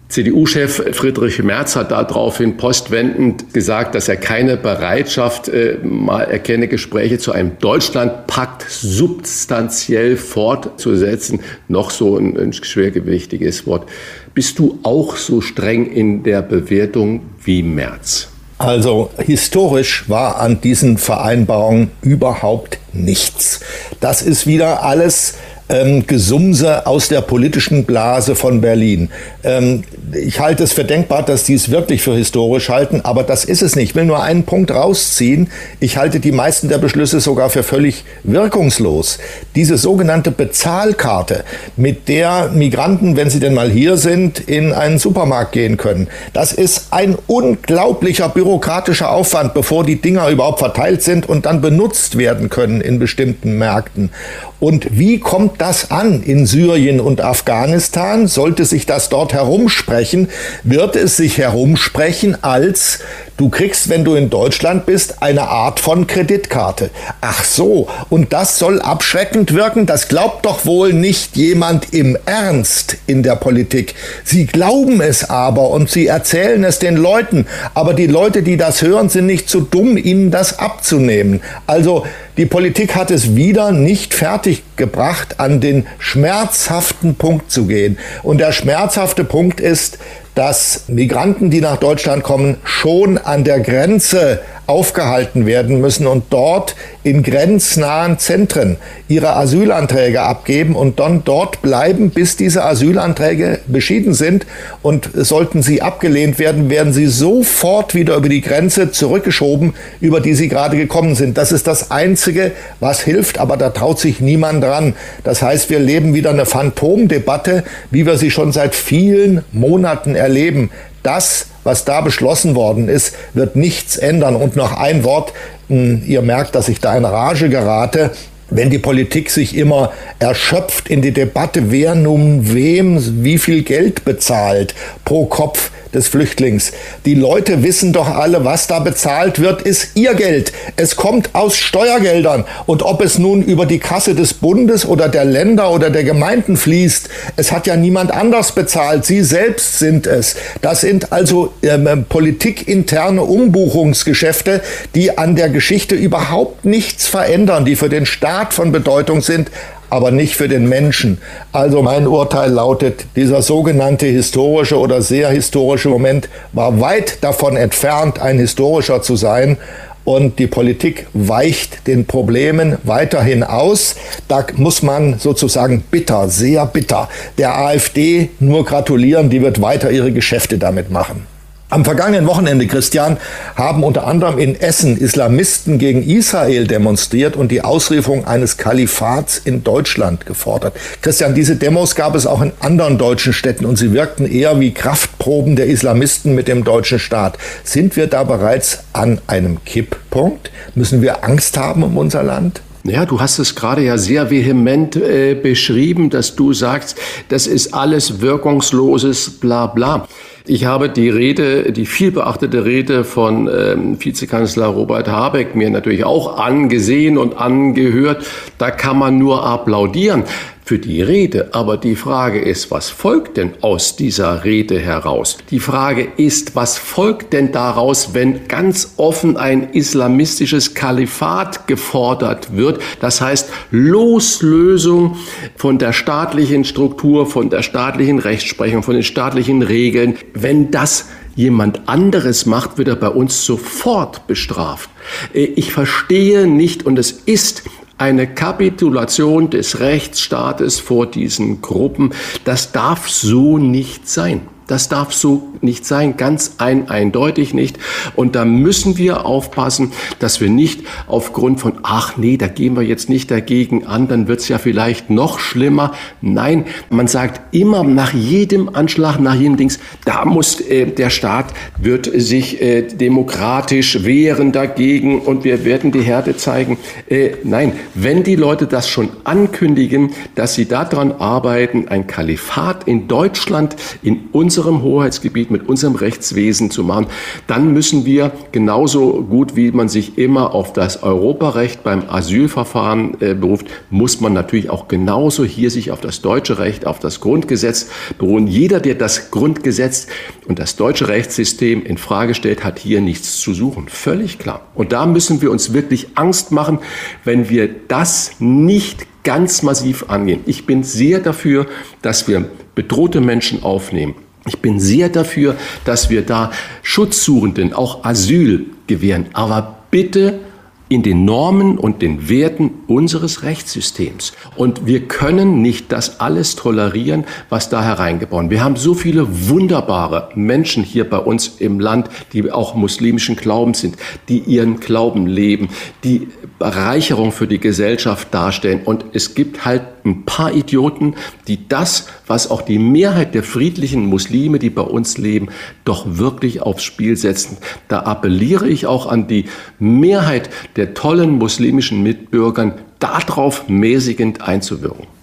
CDU-Chef 0.08 0.82
Friedrich 0.92 1.42
Merz 1.42 1.74
hat 1.74 1.90
daraufhin 1.90 2.56
postwendend 2.56 3.52
gesagt, 3.52 3.94
dass 3.94 4.08
er 4.08 4.16
keine 4.16 4.56
Bereitschaft 4.56 5.48
äh, 5.48 5.78
mal 5.82 6.22
erkenne, 6.22 6.68
Gespräche 6.68 7.18
zu 7.18 7.32
einem 7.32 7.58
Deutschlandpakt 7.58 8.66
substanziell 8.70 10.16
fortzusetzen. 10.16 11.40
Noch 11.68 11.90
so 11.90 12.16
ein, 12.16 12.38
ein 12.38 12.52
schwergewichtiges 12.52 13.66
Wort. 13.66 13.88
Bist 14.32 14.58
du 14.58 14.78
auch 14.84 15.16
so 15.16 15.40
streng 15.40 15.90
in 15.90 16.22
der 16.22 16.42
Bewertung 16.42 17.22
wie 17.42 17.62
Merz? 17.62 18.28
Also 18.58 19.10
historisch 19.18 20.08
war 20.08 20.38
an 20.38 20.60
diesen 20.62 20.96
Vereinbarungen 20.96 21.90
überhaupt 22.00 22.78
nichts. 22.94 23.60
Das 24.00 24.22
ist 24.22 24.46
wieder 24.46 24.82
alles 24.82 25.34
ähm, 25.68 26.06
Gesumse 26.06 26.86
aus 26.86 27.08
der 27.08 27.20
politischen 27.20 27.84
Blase 27.84 28.34
von 28.34 28.60
Berlin. 28.60 29.10
Ähm, 29.42 29.82
ich 30.12 30.40
halte 30.40 30.64
es 30.64 30.72
für 30.72 30.84
denkbar, 30.84 31.24
dass 31.24 31.44
die 31.44 31.54
es 31.54 31.70
wirklich 31.70 32.02
für 32.02 32.14
historisch 32.14 32.68
halten, 32.68 33.00
aber 33.02 33.22
das 33.22 33.44
ist 33.44 33.62
es 33.62 33.74
nicht. 33.74 33.90
Ich 33.90 33.94
will 33.94 34.04
nur 34.04 34.22
einen 34.22 34.44
Punkt 34.44 34.70
rausziehen. 34.70 35.48
Ich 35.80 35.96
halte 35.96 36.20
die 36.20 36.32
meisten 36.32 36.68
der 36.68 36.78
Beschlüsse 36.78 37.20
sogar 37.20 37.50
für 37.50 37.62
völlig 37.62 38.04
wirkungslos. 38.22 39.18
Diese 39.54 39.78
sogenannte 39.78 40.30
Bezahlkarte, 40.30 41.44
mit 41.76 42.08
der 42.08 42.50
Migranten, 42.52 43.16
wenn 43.16 43.30
sie 43.30 43.40
denn 43.40 43.54
mal 43.54 43.70
hier 43.70 43.96
sind, 43.96 44.38
in 44.40 44.72
einen 44.72 44.98
Supermarkt 44.98 45.52
gehen 45.52 45.76
können, 45.76 46.08
das 46.32 46.52
ist 46.52 46.88
ein 46.90 47.16
unglaublicher 47.26 48.28
bürokratischer 48.28 49.10
Aufwand, 49.10 49.54
bevor 49.54 49.84
die 49.84 50.00
Dinger 50.00 50.28
überhaupt 50.28 50.58
verteilt 50.58 51.02
sind 51.02 51.28
und 51.28 51.46
dann 51.46 51.60
benutzt 51.60 52.18
werden 52.18 52.48
können 52.48 52.80
in 52.80 52.98
bestimmten 52.98 53.58
Märkten. 53.58 54.10
Und 54.58 54.98
wie 54.98 55.18
kommt 55.18 55.60
das 55.60 55.90
an 55.90 56.22
in 56.22 56.46
Syrien 56.46 57.00
und 57.00 57.20
Afghanistan? 57.20 58.26
Sollte 58.26 58.64
sich 58.64 58.86
das 58.86 59.10
dort 59.10 59.34
herumsprechen, 59.34 60.28
wird 60.62 60.96
es 60.96 61.16
sich 61.16 61.38
herumsprechen 61.38 62.42
als 62.42 63.00
du 63.36 63.48
kriegst, 63.48 63.88
wenn 63.88 64.04
du 64.04 64.14
in 64.14 64.30
Deutschland 64.30 64.86
bist, 64.86 65.22
eine 65.22 65.48
Art 65.48 65.80
von 65.80 66.06
Kreditkarte. 66.06 66.90
Ach 67.20 67.44
so, 67.44 67.88
und 68.08 68.32
das 68.32 68.58
soll 68.58 68.80
abschreckend 68.80 69.54
wirken? 69.54 69.86
Das 69.86 70.08
glaubt 70.08 70.46
doch 70.46 70.64
wohl 70.66 70.92
nicht 70.92 71.36
jemand 71.36 71.92
im 71.92 72.16
Ernst 72.26 72.96
in 73.06 73.22
der 73.22 73.36
Politik. 73.36 73.94
Sie 74.24 74.46
glauben 74.46 75.00
es 75.00 75.28
aber 75.28 75.70
und 75.70 75.90
sie 75.90 76.06
erzählen 76.06 76.64
es 76.64 76.78
den 76.78 76.96
Leuten, 76.96 77.46
aber 77.74 77.94
die 77.94 78.06
Leute, 78.06 78.42
die 78.42 78.56
das 78.56 78.82
hören, 78.82 79.08
sind 79.08 79.26
nicht 79.26 79.48
zu 79.48 79.60
dumm, 79.60 79.96
ihnen 79.96 80.30
das 80.30 80.58
abzunehmen. 80.58 81.40
Also 81.66 82.06
die 82.36 82.46
Politik 82.46 82.94
hat 82.94 83.10
es 83.10 83.34
wieder 83.34 83.72
nicht 83.72 84.14
fertig 84.14 84.62
gebracht, 84.76 85.40
an 85.40 85.60
den 85.60 85.86
schmerzhaften 85.98 87.14
Punkt 87.14 87.50
zu 87.50 87.66
gehen. 87.66 87.98
Und 88.22 88.38
der 88.38 88.52
schmerzhafte 88.52 89.24
Punkt 89.24 89.60
ist, 89.60 89.98
dass 90.34 90.84
Migranten, 90.88 91.50
die 91.50 91.62
nach 91.62 91.78
Deutschland 91.78 92.22
kommen, 92.22 92.58
schon 92.62 93.16
an 93.16 93.44
der 93.44 93.60
Grenze 93.60 94.40
aufgehalten 94.66 95.46
werden 95.46 95.80
müssen 95.80 96.06
und 96.06 96.24
dort 96.30 96.76
in 97.06 97.22
grenznahen 97.22 98.18
Zentren 98.18 98.78
ihre 99.06 99.36
Asylanträge 99.36 100.22
abgeben 100.22 100.74
und 100.74 100.98
dann 100.98 101.22
dort 101.24 101.62
bleiben, 101.62 102.10
bis 102.10 102.36
diese 102.36 102.64
Asylanträge 102.64 103.60
beschieden 103.68 104.12
sind. 104.12 104.44
Und 104.82 105.10
sollten 105.14 105.62
sie 105.62 105.82
abgelehnt 105.82 106.40
werden, 106.40 106.68
werden 106.68 106.92
sie 106.92 107.06
sofort 107.06 107.94
wieder 107.94 108.16
über 108.16 108.28
die 108.28 108.40
Grenze 108.40 108.90
zurückgeschoben, 108.90 109.74
über 110.00 110.20
die 110.20 110.34
sie 110.34 110.48
gerade 110.48 110.76
gekommen 110.76 111.14
sind. 111.14 111.38
Das 111.38 111.52
ist 111.52 111.68
das 111.68 111.92
Einzige, 111.92 112.50
was 112.80 113.02
hilft, 113.02 113.38
aber 113.38 113.56
da 113.56 113.70
traut 113.70 114.00
sich 114.00 114.20
niemand 114.20 114.64
dran. 114.64 114.96
Das 115.22 115.42
heißt, 115.42 115.70
wir 115.70 115.78
leben 115.78 116.12
wieder 116.12 116.30
eine 116.30 116.44
Phantomdebatte, 116.44 117.62
wie 117.92 118.04
wir 118.04 118.16
sie 118.16 118.32
schon 118.32 118.50
seit 118.50 118.74
vielen 118.74 119.44
Monaten 119.52 120.16
erleben. 120.16 120.70
Das, 121.04 121.46
was 121.66 121.84
da 121.84 122.00
beschlossen 122.00 122.54
worden 122.54 122.88
ist, 122.88 123.14
wird 123.34 123.56
nichts 123.56 123.96
ändern. 123.96 124.36
Und 124.36 124.56
noch 124.56 124.72
ein 124.78 125.04
Wort, 125.04 125.32
hm, 125.68 126.02
ihr 126.06 126.22
merkt, 126.22 126.54
dass 126.54 126.68
ich 126.68 126.80
da 126.80 126.96
in 126.96 127.04
Rage 127.04 127.48
gerate 127.48 128.12
wenn 128.48 128.70
die 128.70 128.78
Politik 128.78 129.30
sich 129.30 129.56
immer 129.56 129.92
erschöpft 130.20 130.88
in 130.88 131.02
die 131.02 131.10
Debatte, 131.10 131.72
wer 131.72 131.96
nun 131.96 132.54
wem 132.54 133.24
wie 133.24 133.38
viel 133.38 133.62
Geld 133.62 134.04
bezahlt 134.04 134.74
pro 135.04 135.26
Kopf, 135.26 135.72
des 135.94 136.08
Flüchtlings. 136.08 136.72
Die 137.04 137.14
Leute 137.14 137.62
wissen 137.62 137.92
doch 137.92 138.08
alle, 138.08 138.44
was 138.44 138.66
da 138.66 138.80
bezahlt 138.80 139.38
wird, 139.40 139.62
ist 139.62 139.90
ihr 139.94 140.14
Geld. 140.14 140.52
Es 140.76 140.96
kommt 140.96 141.34
aus 141.34 141.56
Steuergeldern. 141.56 142.44
Und 142.66 142.82
ob 142.82 143.02
es 143.02 143.18
nun 143.18 143.42
über 143.42 143.66
die 143.66 143.78
Kasse 143.78 144.14
des 144.14 144.34
Bundes 144.34 144.86
oder 144.86 145.08
der 145.08 145.24
Länder 145.24 145.70
oder 145.70 145.90
der 145.90 146.04
Gemeinden 146.04 146.56
fließt, 146.56 147.08
es 147.36 147.52
hat 147.52 147.66
ja 147.66 147.76
niemand 147.76 148.12
anders 148.12 148.52
bezahlt. 148.52 149.04
Sie 149.04 149.22
selbst 149.22 149.78
sind 149.78 150.06
es. 150.06 150.36
Das 150.62 150.80
sind 150.80 151.12
also 151.12 151.52
ähm, 151.62 152.04
politikinterne 152.08 153.22
Umbuchungsgeschäfte, 153.22 154.62
die 154.94 155.16
an 155.16 155.36
der 155.36 155.48
Geschichte 155.48 155.94
überhaupt 155.94 156.64
nichts 156.64 157.06
verändern, 157.06 157.64
die 157.64 157.76
für 157.76 157.88
den 157.88 158.06
Staat 158.06 158.54
von 158.54 158.72
Bedeutung 158.72 159.22
sind, 159.22 159.50
aber 159.90 160.10
nicht 160.10 160.36
für 160.36 160.48
den 160.48 160.68
Menschen. 160.68 161.18
Also 161.52 161.82
mein 161.82 162.06
Urteil 162.06 162.50
lautet, 162.50 163.06
dieser 163.16 163.42
sogenannte 163.42 164.06
historische 164.06 164.78
oder 164.78 165.02
sehr 165.02 165.30
historische 165.30 165.88
Moment 165.88 166.28
war 166.52 166.80
weit 166.80 167.18
davon 167.22 167.56
entfernt, 167.56 168.18
ein 168.18 168.38
historischer 168.38 169.02
zu 169.02 169.16
sein. 169.16 169.56
Und 170.04 170.38
die 170.38 170.46
Politik 170.46 171.08
weicht 171.14 171.88
den 171.88 172.06
Problemen 172.06 172.78
weiterhin 172.84 173.42
aus. 173.42 173.96
Da 174.28 174.46
muss 174.54 174.82
man 174.82 175.18
sozusagen 175.18 175.82
bitter, 175.90 176.28
sehr 176.28 176.64
bitter 176.66 177.08
der 177.38 177.58
AfD 177.58 178.30
nur 178.38 178.64
gratulieren. 178.64 179.30
Die 179.30 179.42
wird 179.42 179.60
weiter 179.60 179.90
ihre 179.90 180.12
Geschäfte 180.12 180.58
damit 180.58 180.92
machen. 180.92 181.26
Am 181.68 181.84
vergangenen 181.84 182.28
Wochenende, 182.28 182.68
Christian, 182.68 183.16
haben 183.56 183.82
unter 183.82 184.06
anderem 184.06 184.38
in 184.38 184.54
Essen 184.54 184.96
Islamisten 184.96 185.78
gegen 185.78 186.08
Israel 186.08 186.68
demonstriert 186.68 187.34
und 187.34 187.50
die 187.50 187.62
Ausrufung 187.62 188.24
eines 188.24 188.56
Kalifats 188.56 189.38
in 189.38 189.64
Deutschland 189.64 190.26
gefordert. 190.26 190.76
Christian, 191.02 191.34
diese 191.34 191.56
Demos 191.56 191.96
gab 191.96 192.14
es 192.14 192.24
auch 192.24 192.40
in 192.40 192.52
anderen 192.60 192.98
deutschen 192.98 193.32
Städten 193.32 193.66
und 193.66 193.78
sie 193.78 193.92
wirkten 193.92 194.30
eher 194.30 194.60
wie 194.60 194.72
Kraftproben 194.72 195.56
der 195.56 195.66
Islamisten 195.66 196.36
mit 196.36 196.46
dem 196.46 196.62
deutschen 196.62 197.00
Staat. 197.00 197.36
Sind 197.64 197.96
wir 197.96 198.06
da 198.06 198.22
bereits 198.22 198.84
an 198.92 199.20
einem 199.26 199.64
Kipppunkt? 199.64 200.52
Müssen 200.76 201.02
wir 201.02 201.24
Angst 201.24 201.56
haben 201.56 201.82
um 201.82 201.98
unser 201.98 202.22
Land? 202.22 202.60
Ja, 202.84 203.04
du 203.04 203.20
hast 203.20 203.40
es 203.40 203.56
gerade 203.56 203.82
ja 203.82 203.98
sehr 203.98 204.30
vehement 204.30 204.94
äh, 204.94 205.34
beschrieben, 205.34 206.10
dass 206.10 206.36
du 206.36 206.52
sagst, 206.52 206.96
das 207.28 207.48
ist 207.48 207.74
alles 207.74 208.20
wirkungsloses 208.20 209.40
Bla 209.40 209.66
bla. 209.66 210.06
Ich 210.48 210.64
habe 210.64 210.88
die 210.88 211.08
Rede, 211.08 211.72
die 211.72 211.86
vielbeachtete 211.86 212.64
Rede 212.64 213.02
von 213.02 213.48
ähm, 213.48 213.96
Vizekanzler 213.98 214.66
Robert 214.66 215.08
Habeck 215.08 215.56
mir 215.56 215.70
natürlich 215.70 216.04
auch 216.04 216.38
angesehen 216.38 217.18
und 217.18 217.36
angehört. 217.36 218.24
Da 218.56 218.70
kann 218.70 218.96
man 218.96 219.18
nur 219.18 219.44
applaudieren 219.44 220.22
für 220.66 220.80
die 220.80 221.00
Rede. 221.00 221.54
Aber 221.54 221.76
die 221.76 221.94
Frage 221.94 222.40
ist, 222.40 222.72
was 222.72 222.90
folgt 222.90 223.36
denn 223.36 223.52
aus 223.60 223.94
dieser 223.94 224.42
Rede 224.42 224.80
heraus? 224.80 225.38
Die 225.50 225.60
Frage 225.60 226.08
ist, 226.16 226.56
was 226.56 226.76
folgt 226.76 227.32
denn 227.32 227.52
daraus, 227.52 228.14
wenn 228.14 228.48
ganz 228.48 228.94
offen 228.96 229.36
ein 229.36 229.70
islamistisches 229.70 230.74
Kalifat 230.74 231.68
gefordert 231.68 232.56
wird? 232.56 232.82
Das 233.00 233.20
heißt, 233.20 233.48
Loslösung 233.70 235.16
von 235.54 235.78
der 235.78 235.92
staatlichen 235.92 236.64
Struktur, 236.64 237.26
von 237.26 237.48
der 237.48 237.62
staatlichen 237.62 238.18
Rechtsprechung, 238.18 238.82
von 238.82 238.94
den 238.94 239.04
staatlichen 239.04 239.62
Regeln. 239.62 240.16
Wenn 240.34 240.72
das 240.72 241.06
jemand 241.36 241.88
anderes 241.88 242.44
macht, 242.44 242.76
wird 242.76 242.88
er 242.88 242.96
bei 242.96 243.10
uns 243.10 243.44
sofort 243.44 244.26
bestraft. 244.26 244.90
Äh, 245.32 245.44
ich 245.44 245.72
verstehe 245.72 246.48
nicht, 246.48 246.84
und 246.84 246.98
es 246.98 247.12
ist 247.12 247.62
eine 247.98 248.26
Kapitulation 248.26 249.50
des 249.50 249.80
Rechtsstaates 249.80 250.80
vor 250.80 251.06
diesen 251.06 251.62
Gruppen. 251.62 252.12
Das 252.44 252.72
darf 252.72 253.08
so 253.08 253.58
nicht 253.58 254.08
sein. 254.08 254.42
Das 254.66 254.88
darf 254.88 255.12
so 255.12 255.48
nicht 255.60 255.86
sein, 255.86 256.16
ganz 256.16 256.56
ein, 256.58 256.90
eindeutig 256.90 257.54
nicht. 257.54 257.78
Und 258.16 258.34
da 258.34 258.44
müssen 258.44 258.98
wir 258.98 259.24
aufpassen, 259.24 259.92
dass 260.18 260.40
wir 260.40 260.50
nicht 260.50 260.80
aufgrund 261.06 261.60
von, 261.60 261.74
ach 261.84 262.16
nee, 262.16 262.36
da 262.36 262.48
gehen 262.48 262.74
wir 262.74 262.82
jetzt 262.82 263.08
nicht 263.08 263.30
dagegen 263.30 263.86
an, 263.86 264.08
dann 264.08 264.26
wird's 264.26 264.48
ja 264.48 264.58
vielleicht 264.58 265.08
noch 265.08 265.38
schlimmer. 265.38 265.92
Nein, 266.20 266.64
man 266.90 267.06
sagt 267.06 267.54
immer 267.54 267.84
nach 267.84 268.12
jedem 268.12 268.68
Anschlag, 268.74 269.20
nach 269.20 269.34
jedem 269.34 269.56
Dings, 269.56 269.78
da 270.04 270.24
muss 270.24 270.60
äh, 270.60 270.86
der 270.86 271.10
Staat 271.10 271.46
wird 271.78 272.10
sich 272.12 272.60
äh, 272.60 272.82
demokratisch 272.82 274.02
wehren 274.02 274.50
dagegen 274.50 275.20
und 275.20 275.44
wir 275.44 275.64
werden 275.64 275.92
die 275.92 276.02
Härte 276.02 276.36
zeigen. 276.36 276.78
Äh, 277.08 277.30
nein, 277.44 277.72
wenn 277.94 278.24
die 278.24 278.36
Leute 278.36 278.66
das 278.66 278.88
schon 278.88 279.10
ankündigen, 279.22 280.10
dass 280.34 280.54
sie 280.54 280.66
daran 280.66 281.12
arbeiten, 281.12 281.86
ein 281.88 282.08
Kalifat 282.08 282.88
in 282.88 283.06
Deutschland, 283.06 283.76
in 284.02 284.28
uns 284.32 284.55
unserem 284.56 284.82
Hoheitsgebiet, 284.82 285.50
mit 285.50 285.68
unserem 285.68 285.96
Rechtswesen 285.96 286.70
zu 286.70 286.82
machen, 286.82 287.08
dann 287.46 287.74
müssen 287.74 288.06
wir 288.06 288.32
genauso 288.52 289.22
gut, 289.22 289.54
wie 289.54 289.70
man 289.70 289.90
sich 289.90 290.16
immer 290.16 290.54
auf 290.54 290.72
das 290.72 291.02
Europarecht 291.02 291.84
beim 291.84 292.08
Asylverfahren 292.08 293.20
äh, 293.20 293.34
beruft, 293.34 293.66
muss 293.90 294.20
man 294.22 294.32
natürlich 294.32 294.70
auch 294.70 294.88
genauso 294.88 295.44
hier 295.44 295.70
sich 295.70 295.90
auf 295.90 296.00
das 296.00 296.22
deutsche 296.22 296.58
Recht, 296.58 296.86
auf 296.86 296.98
das 296.98 297.20
Grundgesetz 297.20 297.88
beruhen. 298.16 298.46
Jeder, 298.46 298.80
der 298.80 298.94
das 298.94 299.30
Grundgesetz 299.30 300.06
und 300.48 300.58
das 300.58 300.76
deutsche 300.76 301.08
Rechtssystem 301.08 301.84
in 301.84 301.98
Frage 301.98 302.34
stellt, 302.34 302.64
hat 302.64 302.78
hier 302.78 303.02
nichts 303.02 303.38
zu 303.38 303.52
suchen. 303.52 303.88
Völlig 303.88 304.38
klar. 304.38 304.62
Und 304.74 304.92
da 304.92 305.04
müssen 305.04 305.42
wir 305.42 305.50
uns 305.50 305.74
wirklich 305.74 306.08
Angst 306.14 306.50
machen, 306.50 306.78
wenn 307.24 307.50
wir 307.50 307.68
das 307.88 308.32
nicht 308.38 309.06
ganz 309.22 309.62
massiv 309.62 310.08
angehen. 310.08 310.40
Ich 310.46 310.66
bin 310.66 310.82
sehr 310.82 311.18
dafür, 311.18 311.66
dass 312.00 312.28
wir 312.28 312.48
bedrohte 312.74 313.20
Menschen 313.20 313.62
aufnehmen. 313.64 314.14
Ich 314.46 314.60
bin 314.60 314.78
sehr 314.80 315.08
dafür, 315.08 315.56
dass 315.84 316.08
wir 316.08 316.22
da 316.22 316.50
Schutzsuchenden 316.82 317.72
auch 317.72 318.04
Asyl 318.04 318.66
gewähren. 318.86 319.26
Aber 319.32 319.76
bitte 319.90 320.40
in 320.88 321.02
den 321.02 321.24
Normen 321.24 321.78
und 321.78 322.00
den 322.00 322.28
Werten 322.28 322.70
unseres 322.86 323.42
Rechtssystems. 323.42 324.32
Und 324.54 324.86
wir 324.86 325.08
können 325.08 325.60
nicht 325.60 325.90
das 325.90 326.20
alles 326.20 326.54
tolerieren, 326.54 327.24
was 327.48 327.68
da 327.68 327.82
hereingebaut. 327.82 328.50
Wir 328.50 328.62
haben 328.62 328.76
so 328.76 328.94
viele 328.94 329.48
wunderbare 329.48 330.28
Menschen 330.36 330.84
hier 330.84 331.08
bei 331.10 331.18
uns 331.18 331.56
im 331.58 331.80
Land, 331.80 332.08
die 332.32 332.52
auch 332.52 332.76
muslimischen 332.76 333.34
Glaubens 333.34 333.80
sind, 333.80 333.96
die 334.28 334.38
ihren 334.38 334.78
Glauben 334.78 335.26
leben, 335.26 335.70
die 336.04 336.28
Bereicherung 336.60 337.32
für 337.32 337.48
die 337.48 337.58
Gesellschaft 337.58 338.32
darstellen. 338.32 338.82
Und 338.84 339.06
es 339.12 339.34
gibt 339.34 339.64
halt 339.64 339.82
ein 340.06 340.24
paar 340.24 340.54
Idioten, 340.54 341.14
die 341.48 341.68
das, 341.68 342.08
was 342.26 342.50
auch 342.50 342.62
die 342.62 342.78
Mehrheit 342.78 343.34
der 343.34 343.42
friedlichen 343.42 344.06
Muslime, 344.06 344.58
die 344.58 344.70
bei 344.70 344.82
uns 344.82 345.18
leben, 345.18 345.48
doch 345.84 346.06
wirklich 346.06 346.62
aufs 346.62 346.84
Spiel 346.84 347.16
setzen. 347.16 347.58
Da 347.88 348.00
appelliere 348.00 348.68
ich 348.68 348.86
auch 348.86 349.06
an 349.06 349.26
die 349.26 349.46
Mehrheit 349.78 350.48
der 350.76 350.94
tollen 350.94 351.32
muslimischen 351.32 352.02
Mitbürgern, 352.02 352.74
darauf 352.98 353.68
mäßigend 353.68 354.40
einzuwirken. 354.40 355.15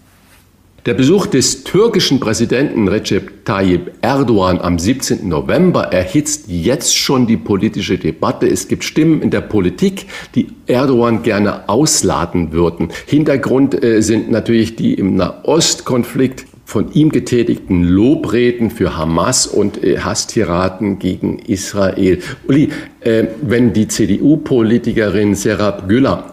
Der 0.85 0.93
Besuch 0.93 1.27
des 1.27 1.63
türkischen 1.63 2.19
Präsidenten 2.19 2.89
Recep 2.89 3.45
Tayyip 3.45 3.93
Erdogan 4.01 4.59
am 4.59 4.77
17. 4.77 5.29
November 5.29 5.93
erhitzt 5.93 6.49
jetzt 6.49 6.97
schon 6.97 7.25
die 7.25 7.37
politische 7.37 7.97
Debatte. 7.97 8.47
Es 8.47 8.67
gibt 8.67 8.83
Stimmen 8.83 9.21
in 9.21 9.29
der 9.29 9.39
Politik, 9.39 10.07
die 10.35 10.47
Erdogan 10.67 11.23
gerne 11.23 11.69
ausladen 11.69 12.51
würden. 12.51 12.89
Hintergrund 13.05 13.81
äh, 13.81 14.01
sind 14.01 14.29
natürlich 14.29 14.75
die 14.75 14.95
im 14.95 15.15
Nahostkonflikt 15.15 16.47
von 16.65 16.91
ihm 16.91 17.13
getätigten 17.13 17.85
Lobreden 17.85 18.69
für 18.69 18.97
Hamas 18.97 19.47
und 19.47 19.81
äh, 19.81 19.99
Hasstiraden 19.99 20.99
gegen 20.99 21.39
Israel. 21.39 22.19
Uli, 22.45 22.71
äh, 22.99 23.27
wenn 23.41 23.71
die 23.71 23.87
CDU-Politikerin 23.87 25.33
Serap 25.35 25.87
Güller 25.87 26.25
äh, 26.29 26.32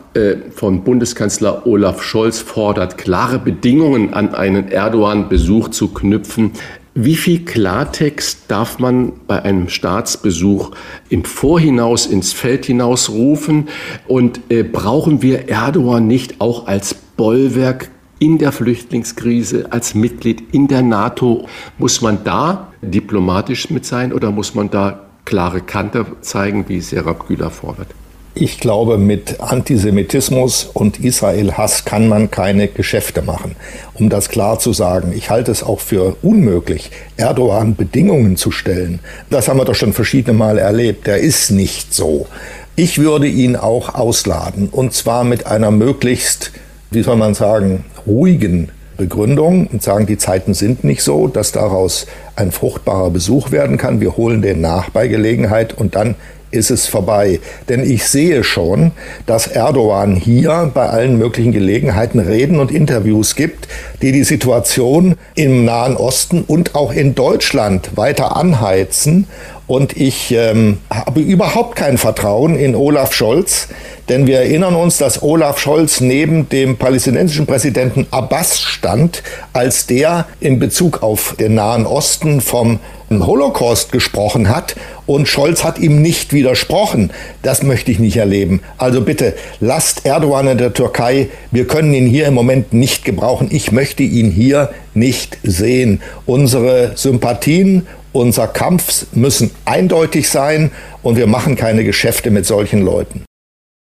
von 0.54 0.82
Bundeskanzler 0.82 1.66
Olaf 1.66 2.02
Scholz 2.02 2.40
fordert, 2.40 2.98
klare 2.98 3.38
Bedingungen 3.38 4.12
an 4.12 4.34
einen 4.34 4.68
Erdogan-Besuch 4.68 5.68
zu 5.68 5.88
knüpfen. 5.88 6.52
Wie 6.94 7.14
viel 7.14 7.44
Klartext 7.44 8.44
darf 8.48 8.80
man 8.80 9.12
bei 9.28 9.42
einem 9.42 9.68
Staatsbesuch 9.68 10.72
im 11.08 11.24
Vorhinaus 11.24 12.06
ins 12.06 12.32
Feld 12.32 12.66
hinaus 12.66 13.10
rufen? 13.10 13.68
Und 14.08 14.40
äh, 14.50 14.64
brauchen 14.64 15.22
wir 15.22 15.48
Erdogan 15.48 16.08
nicht 16.08 16.40
auch 16.40 16.66
als 16.66 16.94
Bollwerk 16.94 17.90
in 18.18 18.38
der 18.38 18.50
Flüchtlingskrise, 18.50 19.66
als 19.70 19.94
Mitglied 19.94 20.52
in 20.52 20.66
der 20.66 20.82
NATO? 20.82 21.46
Muss 21.78 22.00
man 22.02 22.24
da 22.24 22.72
diplomatisch 22.82 23.70
mit 23.70 23.86
sein 23.86 24.12
oder 24.12 24.32
muss 24.32 24.56
man 24.56 24.68
da 24.68 25.06
klare 25.24 25.60
Kante 25.60 26.04
zeigen, 26.22 26.68
wie 26.68 26.80
Serap 26.80 27.28
Güler 27.28 27.50
fordert? 27.50 27.88
Ich 28.34 28.60
glaube, 28.60 28.96
mit 28.96 29.40
Antisemitismus 29.40 30.70
und 30.72 31.00
Israel-Hass 31.00 31.84
kann 31.84 32.08
man 32.08 32.30
keine 32.30 32.68
Geschäfte 32.68 33.22
machen. 33.22 33.56
Um 33.94 34.08
das 34.08 34.28
klar 34.28 34.60
zu 34.60 34.72
sagen, 34.72 35.12
ich 35.12 35.30
halte 35.30 35.50
es 35.50 35.64
auch 35.64 35.80
für 35.80 36.16
unmöglich, 36.22 36.92
Erdogan 37.16 37.74
Bedingungen 37.74 38.36
zu 38.36 38.52
stellen. 38.52 39.00
Das 39.30 39.48
haben 39.48 39.58
wir 39.58 39.64
doch 39.64 39.74
schon 39.74 39.92
verschiedene 39.92 40.38
Male 40.38 40.60
erlebt. 40.60 41.08
Der 41.08 41.18
ist 41.18 41.50
nicht 41.50 41.92
so. 41.92 42.28
Ich 42.76 42.98
würde 42.98 43.26
ihn 43.26 43.56
auch 43.56 43.94
ausladen 43.96 44.68
und 44.68 44.94
zwar 44.94 45.24
mit 45.24 45.46
einer 45.46 45.72
möglichst, 45.72 46.52
wie 46.92 47.02
soll 47.02 47.16
man 47.16 47.34
sagen, 47.34 47.84
ruhigen 48.06 48.70
Begründung 48.96 49.66
und 49.66 49.82
sagen, 49.82 50.06
die 50.06 50.18
Zeiten 50.18 50.54
sind 50.54 50.84
nicht 50.84 51.02
so, 51.02 51.26
dass 51.26 51.50
daraus 51.50 52.06
ein 52.36 52.52
fruchtbarer 52.52 53.10
Besuch 53.10 53.50
werden 53.50 53.76
kann. 53.76 54.00
Wir 54.00 54.16
holen 54.16 54.40
den 54.40 54.60
nach 54.60 54.90
bei 54.90 55.08
Gelegenheit 55.08 55.76
und 55.76 55.96
dann 55.96 56.14
ist 56.50 56.70
es 56.70 56.86
vorbei. 56.86 57.40
Denn 57.68 57.88
ich 57.88 58.06
sehe 58.06 58.44
schon, 58.44 58.92
dass 59.26 59.46
Erdogan 59.46 60.16
hier 60.16 60.70
bei 60.72 60.88
allen 60.88 61.18
möglichen 61.18 61.52
Gelegenheiten 61.52 62.18
Reden 62.18 62.58
und 62.58 62.70
Interviews 62.70 63.34
gibt, 63.34 63.68
die 64.02 64.12
die 64.12 64.24
Situation 64.24 65.16
im 65.34 65.64
Nahen 65.64 65.96
Osten 65.96 66.42
und 66.46 66.74
auch 66.74 66.92
in 66.92 67.14
Deutschland 67.14 67.96
weiter 67.96 68.36
anheizen. 68.36 69.26
Und 69.70 69.96
ich 69.96 70.32
ähm, 70.32 70.78
habe 70.90 71.20
überhaupt 71.20 71.76
kein 71.76 71.96
Vertrauen 71.96 72.56
in 72.56 72.74
Olaf 72.74 73.14
Scholz, 73.14 73.68
denn 74.08 74.26
wir 74.26 74.38
erinnern 74.40 74.74
uns, 74.74 74.98
dass 74.98 75.22
Olaf 75.22 75.60
Scholz 75.60 76.00
neben 76.00 76.48
dem 76.48 76.76
palästinensischen 76.76 77.46
Präsidenten 77.46 78.08
Abbas 78.10 78.60
stand, 78.60 79.22
als 79.52 79.86
der 79.86 80.26
in 80.40 80.58
Bezug 80.58 81.04
auf 81.04 81.36
den 81.38 81.54
Nahen 81.54 81.86
Osten 81.86 82.40
vom 82.40 82.80
Holocaust 83.10 83.92
gesprochen 83.92 84.48
hat 84.48 84.74
und 85.06 85.26
Scholz 85.26 85.64
hat 85.64 85.78
ihm 85.78 86.00
nicht 86.02 86.32
widersprochen. 86.32 87.10
Das 87.42 87.62
möchte 87.64 87.90
ich 87.90 87.98
nicht 87.98 88.16
erleben. 88.16 88.62
Also 88.78 89.00
bitte 89.00 89.34
lasst 89.58 90.06
Erdogan 90.06 90.46
in 90.46 90.58
der 90.58 90.72
Türkei. 90.72 91.28
Wir 91.50 91.66
können 91.66 91.92
ihn 91.92 92.06
hier 92.06 92.26
im 92.26 92.34
Moment 92.34 92.72
nicht 92.72 93.04
gebrauchen. 93.04 93.48
Ich 93.50 93.72
möchte 93.72 94.04
ihn 94.04 94.30
hier 94.30 94.70
nicht 94.94 95.38
sehen. 95.42 96.00
Unsere 96.26 96.92
Sympathien, 96.96 97.86
unser 98.12 98.48
Kampf 98.48 99.06
müssen 99.12 99.50
eindeutig 99.64 100.28
sein 100.28 100.70
und 101.02 101.16
wir 101.16 101.26
machen 101.26 101.56
keine 101.56 101.84
Geschäfte 101.84 102.30
mit 102.30 102.44
solchen 102.46 102.82
Leuten. 102.82 103.24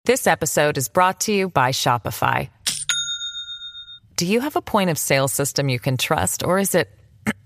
This 0.04 0.26
episode 0.26 0.78
is 0.78 0.88
brought 0.88 1.20
to 1.20 1.32
you 1.32 1.48
by 1.48 1.72
Shopify. 1.72 2.48
Do 4.16 4.26
you 4.26 4.40
have 4.40 4.56
a 4.56 4.62
point 4.62 4.90
of 4.90 4.98
sale 4.98 5.28
system 5.28 5.68
you 5.68 5.78
can 5.78 5.96
trust, 5.96 6.44
or 6.44 6.58
is 6.58 6.74
it 6.74 6.90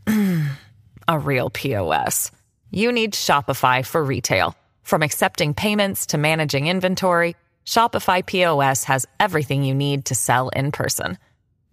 a 1.08 1.18
real 1.18 1.50
POS? 1.50 2.30
You 2.70 2.90
need 2.90 3.12
Shopify 3.14 3.84
for 3.84 4.02
retail. 4.02 4.56
From 4.82 5.02
accepting 5.02 5.52
payments 5.54 6.06
to 6.06 6.18
managing 6.18 6.66
inventory, 6.66 7.36
Shopify 7.64 8.24
POS 8.24 8.84
has 8.84 9.06
everything 9.20 9.64
you 9.64 9.74
need 9.74 10.06
to 10.06 10.14
sell 10.14 10.48
in 10.50 10.72
person. 10.72 11.18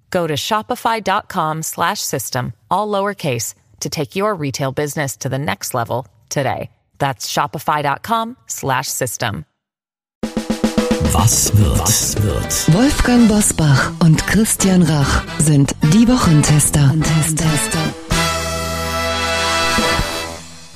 Go 0.09 0.27
to 0.27 0.35
shopify.com/system 0.35 2.53
all 2.69 2.87
lowercase 2.87 3.55
to 3.81 3.89
take 3.89 4.15
your 4.15 4.33
retail 4.33 4.71
business 4.71 5.17
to 5.17 5.29
the 5.29 5.39
next 5.39 5.73
level 5.73 6.07
today. 6.29 6.69
That's 6.97 7.31
shopify.com 7.31 8.37
slash 8.47 8.87
system. 8.87 9.45
Was 11.13 11.51
wird? 11.57 11.79
Was 11.79 12.15
wird? 12.23 12.73
Wolfgang 12.73 13.27
Bosbach 13.27 13.91
und 13.99 14.25
Christian 14.27 14.81
Rach 14.83 15.23
sind 15.39 15.75
die 15.93 16.07
Wochentester. 16.07 16.89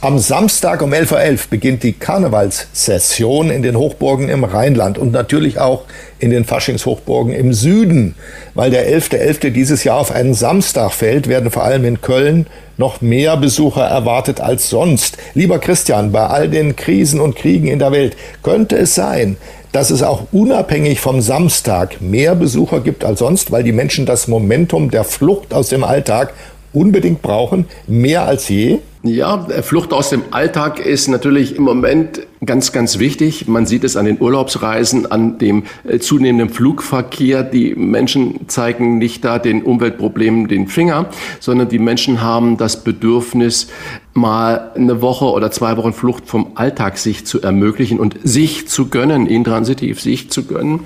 Am 0.05 0.19
Samstag 0.19 0.83
um 0.83 0.93
11.11 0.93 1.31
Uhr 1.31 1.39
beginnt 1.49 1.81
die 1.81 1.93
Karnevalssession 1.93 3.49
in 3.49 3.63
den 3.63 3.75
Hochburgen 3.75 4.29
im 4.29 4.43
Rheinland 4.43 4.99
und 4.99 5.11
natürlich 5.11 5.59
auch 5.59 5.85
in 6.19 6.29
den 6.29 6.45
Faschingshochburgen 6.45 7.33
im 7.33 7.53
Süden. 7.53 8.13
Weil 8.53 8.69
der 8.69 8.87
11.11. 8.87 9.47
.11. 9.47 9.49
dieses 9.49 9.83
Jahr 9.83 9.97
auf 9.97 10.11
einen 10.11 10.35
Samstag 10.35 10.91
fällt, 10.91 11.27
werden 11.27 11.49
vor 11.49 11.63
allem 11.63 11.85
in 11.85 12.01
Köln 12.01 12.45
noch 12.77 13.01
mehr 13.01 13.35
Besucher 13.35 13.83
erwartet 13.83 14.39
als 14.41 14.69
sonst. 14.69 15.17
Lieber 15.33 15.57
Christian, 15.57 16.11
bei 16.11 16.27
all 16.27 16.49
den 16.49 16.75
Krisen 16.75 17.19
und 17.19 17.35
Kriegen 17.35 17.65
in 17.65 17.79
der 17.79 17.91
Welt 17.91 18.15
könnte 18.43 18.77
es 18.77 18.93
sein, 18.93 19.37
dass 19.71 19.89
es 19.89 20.03
auch 20.03 20.27
unabhängig 20.31 20.99
vom 20.99 21.19
Samstag 21.19 21.99
mehr 21.99 22.35
Besucher 22.35 22.81
gibt 22.81 23.03
als 23.03 23.17
sonst, 23.17 23.51
weil 23.51 23.63
die 23.63 23.71
Menschen 23.71 24.05
das 24.05 24.27
Momentum 24.27 24.91
der 24.91 25.03
Flucht 25.03 25.51
aus 25.51 25.69
dem 25.69 25.83
Alltag 25.83 26.35
unbedingt 26.73 27.23
brauchen, 27.23 27.65
mehr 27.87 28.27
als 28.27 28.49
je? 28.49 28.77
Ja, 29.07 29.37
Flucht 29.61 29.93
aus 29.93 30.09
dem 30.09 30.23
Alltag 30.31 30.83
ist 30.83 31.09
natürlich 31.09 31.55
im 31.55 31.61
Moment 31.61 32.25
ganz, 32.43 32.71
ganz 32.71 32.97
wichtig. 32.97 33.47
Man 33.47 33.67
sieht 33.67 33.83
es 33.83 33.97
an 33.97 34.05
den 34.05 34.19
Urlaubsreisen, 34.19 35.11
an 35.11 35.37
dem 35.37 35.65
äh, 35.83 35.99
zunehmenden 35.99 36.49
Flugverkehr. 36.49 37.43
Die 37.43 37.75
Menschen 37.75 38.49
zeigen 38.49 38.97
nicht 38.97 39.23
da 39.23 39.37
den 39.37 39.61
Umweltproblemen 39.61 40.47
den 40.47 40.67
Finger, 40.67 41.11
sondern 41.39 41.69
die 41.69 41.77
Menschen 41.77 42.23
haben 42.23 42.57
das 42.57 42.83
Bedürfnis, 42.83 43.67
mal 44.15 44.71
eine 44.73 45.03
Woche 45.03 45.25
oder 45.25 45.51
zwei 45.51 45.77
Wochen 45.77 45.93
Flucht 45.93 46.27
vom 46.27 46.53
Alltag 46.55 46.97
sich 46.97 47.27
zu 47.27 47.43
ermöglichen 47.43 47.99
und 47.99 48.15
sich 48.23 48.67
zu 48.67 48.87
gönnen, 48.87 49.27
intransitiv 49.27 50.01
sich 50.01 50.31
zu 50.31 50.45
gönnen. 50.45 50.79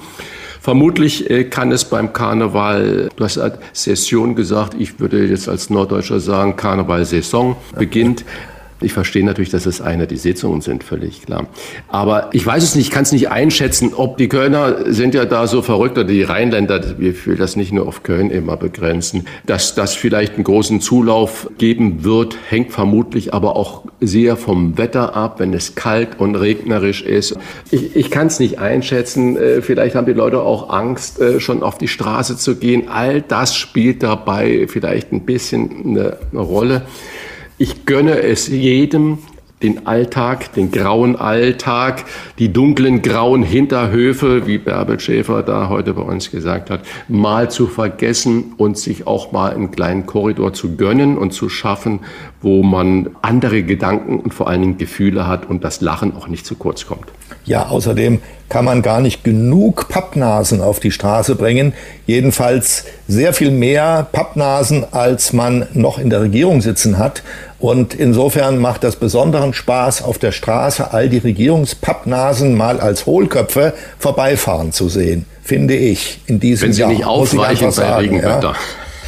Vermutlich 0.61 1.29
äh, 1.29 1.45
kann 1.45 1.71
es 1.71 1.85
beim 1.85 2.11
Karneval, 2.11 3.09
du 3.15 3.23
hast 3.23 3.39
Session 3.73 4.35
gesagt, 4.35 4.75
ich 4.77 4.99
würde 4.99 5.25
jetzt 5.25 5.47
als 5.47 5.69
Norddeutscher 5.69 6.19
sagen, 6.19 6.55
Karneval-Saison 6.55 7.55
beginnt. 7.77 8.25
Ich 8.81 8.93
verstehe 8.93 9.25
natürlich, 9.25 9.49
dass 9.49 9.65
es 9.65 9.81
eine 9.81 10.07
die 10.07 10.17
Sitzungen 10.17 10.61
sind, 10.61 10.83
völlig 10.83 11.25
klar. 11.25 11.47
Aber 11.89 12.29
ich 12.31 12.45
weiß 12.45 12.63
es 12.63 12.75
nicht, 12.75 12.87
ich 12.87 12.91
kann 12.91 13.03
es 13.03 13.11
nicht 13.11 13.29
einschätzen, 13.29 13.93
ob 13.93 14.17
die 14.17 14.29
Kölner 14.29 14.91
sind 14.91 15.13
ja 15.13 15.25
da 15.25 15.47
so 15.47 15.61
verrückt 15.61 15.97
oder 15.97 16.07
die 16.07 16.23
Rheinländer, 16.23 16.97
wir 16.97 17.13
will 17.25 17.35
das 17.35 17.55
nicht 17.55 17.73
nur 17.73 17.87
auf 17.87 18.03
Köln 18.03 18.31
immer 18.31 18.55
begrenzen, 18.55 19.25
dass 19.45 19.75
das 19.75 19.95
vielleicht 19.95 20.35
einen 20.35 20.45
großen 20.45 20.79
Zulauf 20.79 21.49
geben 21.57 22.03
wird, 22.05 22.37
hängt 22.47 22.71
vermutlich 22.71 23.33
aber 23.33 23.57
auch 23.57 23.83
sehr 23.99 24.37
vom 24.37 24.77
Wetter 24.77 25.15
ab, 25.15 25.39
wenn 25.39 25.53
es 25.53 25.75
kalt 25.75 26.19
und 26.19 26.35
regnerisch 26.35 27.01
ist. 27.01 27.37
Ich, 27.71 27.95
ich 27.95 28.09
kann 28.09 28.27
es 28.27 28.39
nicht 28.39 28.59
einschätzen. 28.59 29.35
Äh, 29.35 29.61
vielleicht 29.61 29.95
haben 29.95 30.05
die 30.05 30.13
Leute 30.13 30.41
auch 30.41 30.69
Angst, 30.69 31.19
äh, 31.19 31.41
schon 31.41 31.63
auf 31.63 31.77
die 31.77 31.89
Straße 31.89 32.37
zu 32.37 32.55
gehen. 32.55 32.87
All 32.87 33.21
das 33.21 33.55
spielt 33.55 34.03
dabei 34.03 34.67
vielleicht 34.69 35.11
ein 35.11 35.25
bisschen 35.25 35.97
eine, 35.97 36.17
eine 36.31 36.39
Rolle. 36.39 36.83
Ich 37.61 37.85
gönne 37.85 38.21
es 38.21 38.47
jedem, 38.47 39.17
den 39.61 39.85
Alltag, 39.85 40.53
den 40.53 40.71
grauen 40.71 41.17
Alltag, 41.17 42.05
die 42.37 42.53
dunklen 42.53 43.01
grauen 43.01 43.43
Hinterhöfe, 43.43 44.47
wie 44.47 44.57
Bärbel 44.57 44.97
Schäfer 44.97 45.43
da 45.43 45.67
heute 45.67 45.93
bei 45.93 46.01
uns 46.01 46.31
gesagt 46.31 46.69
hat, 46.69 46.79
mal 47.09 47.51
zu 47.51 47.67
vergessen 47.67 48.53
und 48.55 48.77
sich 48.77 49.07
auch 49.07 49.33
mal 49.33 49.53
einen 49.53 49.71
kleinen 49.71 50.05
Korridor 50.05 50.53
zu 50.53 50.77
gönnen 50.77 51.17
und 51.17 51.33
zu 51.33 51.49
schaffen, 51.49 51.99
wo 52.41 52.63
man 52.63 53.09
andere 53.21 53.63
Gedanken 53.63 54.21
und 54.21 54.33
vor 54.33 54.47
allen 54.47 54.61
Dingen 54.61 54.77
Gefühle 54.77 55.27
hat 55.27 55.49
und 55.49 55.65
das 55.65 55.81
Lachen 55.81 56.15
auch 56.15 56.29
nicht 56.29 56.45
zu 56.45 56.55
kurz 56.55 56.85
kommt. 56.85 57.07
Ja, 57.43 57.67
außerdem 57.67 58.19
kann 58.47 58.65
man 58.65 58.81
gar 58.81 59.01
nicht 59.01 59.23
genug 59.23 59.89
Pappnasen 59.89 60.61
auf 60.61 60.79
die 60.79 60.91
Straße 60.91 61.35
bringen. 61.35 61.73
Jedenfalls 62.05 62.85
sehr 63.07 63.33
viel 63.33 63.51
mehr 63.51 64.07
Pappnasen, 64.11 64.85
als 64.91 65.33
man 65.33 65.67
noch 65.73 65.99
in 65.99 66.09
der 66.09 66.21
Regierung 66.21 66.61
sitzen 66.61 66.97
hat. 66.97 67.23
Und 67.59 67.93
insofern 67.93 68.57
macht 68.59 68.83
das 68.83 68.95
besonderen 68.95 69.53
Spaß, 69.53 70.01
auf 70.01 70.17
der 70.17 70.31
Straße 70.31 70.93
all 70.93 71.09
die 71.09 71.17
Regierungspappnasen 71.17 72.55
mal 72.55 72.79
als 72.79 73.05
Hohlköpfe 73.05 73.73
vorbeifahren 73.97 74.71
zu 74.71 74.87
sehen, 74.87 75.25
finde 75.43 75.75
ich. 75.75 76.21
In 76.27 76.39
diesem 76.39 76.67
Wenn 76.67 76.73
sie 76.73 76.81
Jahr, 76.81 76.89
nicht 76.89 77.05
aufweichen 77.05 77.67
bei 77.67 77.71
sagen, 77.71 77.99
Regenwetter. 77.99 78.53
Ja? 78.53 78.55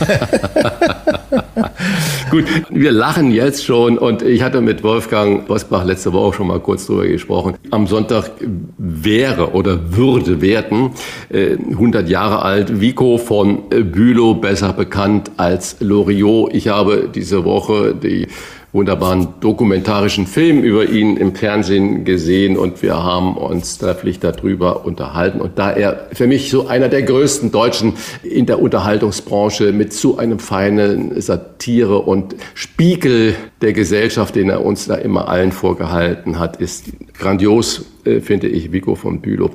Gut, 2.32 2.46
wir 2.70 2.92
lachen 2.92 3.32
jetzt 3.32 3.66
schon 3.66 3.98
und 3.98 4.22
ich 4.22 4.42
hatte 4.42 4.62
mit 4.62 4.84
Wolfgang 4.84 5.48
Bosbach 5.48 5.84
letzte 5.84 6.14
Woche 6.14 6.38
schon 6.38 6.48
mal 6.48 6.60
kurz 6.60 6.86
drüber 6.86 7.08
gesprochen. 7.08 7.56
Am 7.72 7.88
Sonntag 7.88 8.32
wäre 8.78 9.52
oder 9.52 9.98
würde 9.98 10.42
werden 10.42 10.92
100 11.32 12.08
äh, 12.08 12.12
Jahre 12.12 12.42
alt 12.42 12.80
Vico 12.80 13.18
von 13.18 13.64
Bülow, 13.70 14.36
besser 14.36 14.74
bekannt 14.74 15.32
als 15.38 15.78
Loriot. 15.82 16.54
Ich 16.54 16.70
habe 16.70 17.10
diese 17.14 17.44
Woche 17.44 17.96
die 17.96 18.28
wunderbaren 18.74 19.28
dokumentarischen 19.42 20.28
Film 20.28 20.64
über 20.64 20.88
ihn 20.88 21.18
im 21.18 21.36
Fernsehen 21.36 22.06
gesehen 22.06 22.58
und 22.58 22.82
wir 22.82 23.04
haben 23.04 23.36
uns 23.36 23.78
trefflich 23.78 24.20
darüber 24.20 24.86
unterhalten. 24.86 25.42
Und 25.42 25.60
da 25.60 25.72
er 25.72 26.08
für 26.14 26.28
mich 26.28 26.50
so 26.50 26.68
einer 26.68 26.88
der 26.88 27.04
größten 27.04 27.52
Deutschen 27.52 27.94
in 28.24 28.46
der 28.46 28.62
Unterhaltungsbranche 28.62 29.74
mit 29.74 29.92
so 29.92 30.18
einem 30.18 30.40
feinen 30.40 31.20
Satire 31.20 32.00
und 32.00 32.36
Spiegel 32.54 33.36
der 33.62 33.74
Gesellschaft, 33.74 34.36
den 34.36 34.50
er 34.50 34.64
uns 34.64 34.88
da 34.88 34.96
immer 34.96 35.28
allen 35.28 35.52
vorgehalten 35.52 36.40
hat, 36.40 36.58
ist 36.58 36.86
grandios, 37.14 37.86
äh, 38.06 38.22
finde 38.22 38.48
ich, 38.48 38.72
Vico 38.72 38.96
von 38.96 39.22
Bülow 39.22 39.52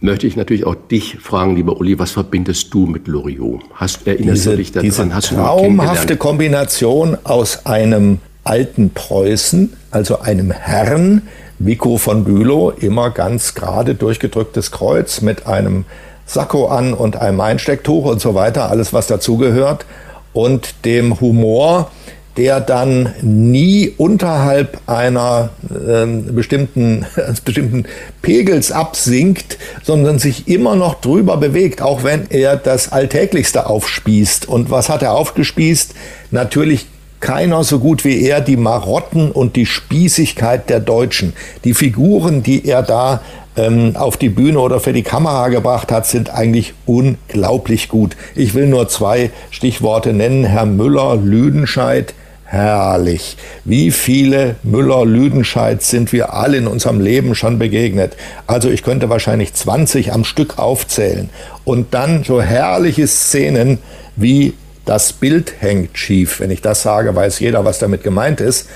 möchte 0.00 0.26
ich 0.26 0.36
natürlich 0.36 0.66
auch 0.66 0.74
dich 0.74 1.16
fragen, 1.16 1.56
lieber 1.56 1.78
Uli, 1.78 1.98
was 1.98 2.10
verbindest 2.10 2.74
du 2.74 2.84
mit 2.84 3.08
Loriot? 3.08 3.62
Hast, 3.72 4.06
erinnerst 4.06 4.42
diese, 4.42 4.50
du 4.50 4.56
dich 4.58 4.72
daran? 4.72 4.84
Diese 4.84 5.14
Hast 5.14 5.28
traumhafte 5.30 6.16
Kombination 6.18 7.16
aus 7.24 7.64
einem 7.64 8.18
alten 8.44 8.90
Preußen, 8.90 9.72
also 9.90 10.20
einem 10.20 10.50
Herrn, 10.50 11.22
Vico 11.58 11.96
von 11.96 12.24
Bülow, 12.24 12.70
immer 12.70 13.10
ganz 13.10 13.54
gerade 13.54 13.94
durchgedrücktes 13.94 14.70
Kreuz 14.70 15.20
mit 15.20 15.46
einem 15.46 15.84
Sakko 16.26 16.66
an 16.68 16.94
und 16.94 17.16
einem 17.16 17.40
Einstecktuch 17.40 18.04
und 18.04 18.20
so 18.20 18.34
weiter, 18.34 18.70
alles 18.70 18.92
was 18.92 19.06
dazugehört, 19.06 19.86
und 20.32 20.84
dem 20.84 21.20
Humor, 21.20 21.90
der 22.36 22.60
dann 22.60 23.14
nie 23.22 23.94
unterhalb 23.96 24.80
einer 24.86 25.50
äh, 25.70 26.06
bestimmten, 26.06 27.06
eines 27.16 27.40
bestimmten 27.40 27.84
Pegels 28.22 28.72
absinkt, 28.72 29.58
sondern 29.84 30.18
sich 30.18 30.48
immer 30.48 30.74
noch 30.74 31.00
drüber 31.00 31.36
bewegt, 31.36 31.80
auch 31.80 32.02
wenn 32.02 32.26
er 32.30 32.56
das 32.56 32.90
Alltäglichste 32.90 33.66
aufspießt. 33.66 34.48
Und 34.48 34.70
was 34.70 34.88
hat 34.88 35.02
er 35.02 35.12
aufgespießt? 35.12 35.94
Natürlich 36.32 36.86
keiner 37.20 37.64
so 37.64 37.78
gut 37.78 38.04
wie 38.04 38.22
er 38.22 38.40
die 38.40 38.56
Marotten 38.56 39.30
und 39.30 39.56
die 39.56 39.66
Spießigkeit 39.66 40.68
der 40.68 40.80
Deutschen. 40.80 41.32
Die 41.64 41.74
Figuren, 41.74 42.42
die 42.42 42.66
er 42.66 42.82
da 42.82 43.22
ähm, 43.56 43.96
auf 43.96 44.16
die 44.16 44.28
Bühne 44.28 44.58
oder 44.58 44.80
für 44.80 44.92
die 44.92 45.02
Kamera 45.02 45.48
gebracht 45.48 45.92
hat, 45.92 46.06
sind 46.06 46.30
eigentlich 46.30 46.74
unglaublich 46.86 47.88
gut. 47.88 48.16
Ich 48.34 48.54
will 48.54 48.66
nur 48.66 48.88
zwei 48.88 49.30
Stichworte 49.50 50.12
nennen. 50.12 50.44
Herr 50.44 50.66
Müller, 50.66 51.16
Lüdenscheid, 51.16 52.14
herrlich. 52.44 53.36
Wie 53.64 53.90
viele 53.90 54.56
Müller-Lüdenscheids 54.62 55.90
sind 55.90 56.12
wir 56.12 56.34
alle 56.34 56.58
in 56.58 56.66
unserem 56.66 57.00
Leben 57.00 57.34
schon 57.34 57.58
begegnet? 57.58 58.16
Also 58.46 58.70
ich 58.70 58.82
könnte 58.82 59.08
wahrscheinlich 59.08 59.54
20 59.54 60.12
am 60.12 60.24
Stück 60.24 60.58
aufzählen. 60.58 61.30
Und 61.64 61.94
dann 61.94 62.24
so 62.24 62.42
herrliche 62.42 63.06
Szenen 63.06 63.78
wie 64.16 64.54
das 64.84 65.12
Bild 65.12 65.54
hängt 65.60 65.96
schief. 65.98 66.40
Wenn 66.40 66.50
ich 66.50 66.62
das 66.62 66.82
sage, 66.82 67.14
weiß 67.14 67.40
jeder, 67.40 67.64
was 67.64 67.78
damit 67.78 68.02
gemeint 68.02 68.40
ist. 68.40 68.68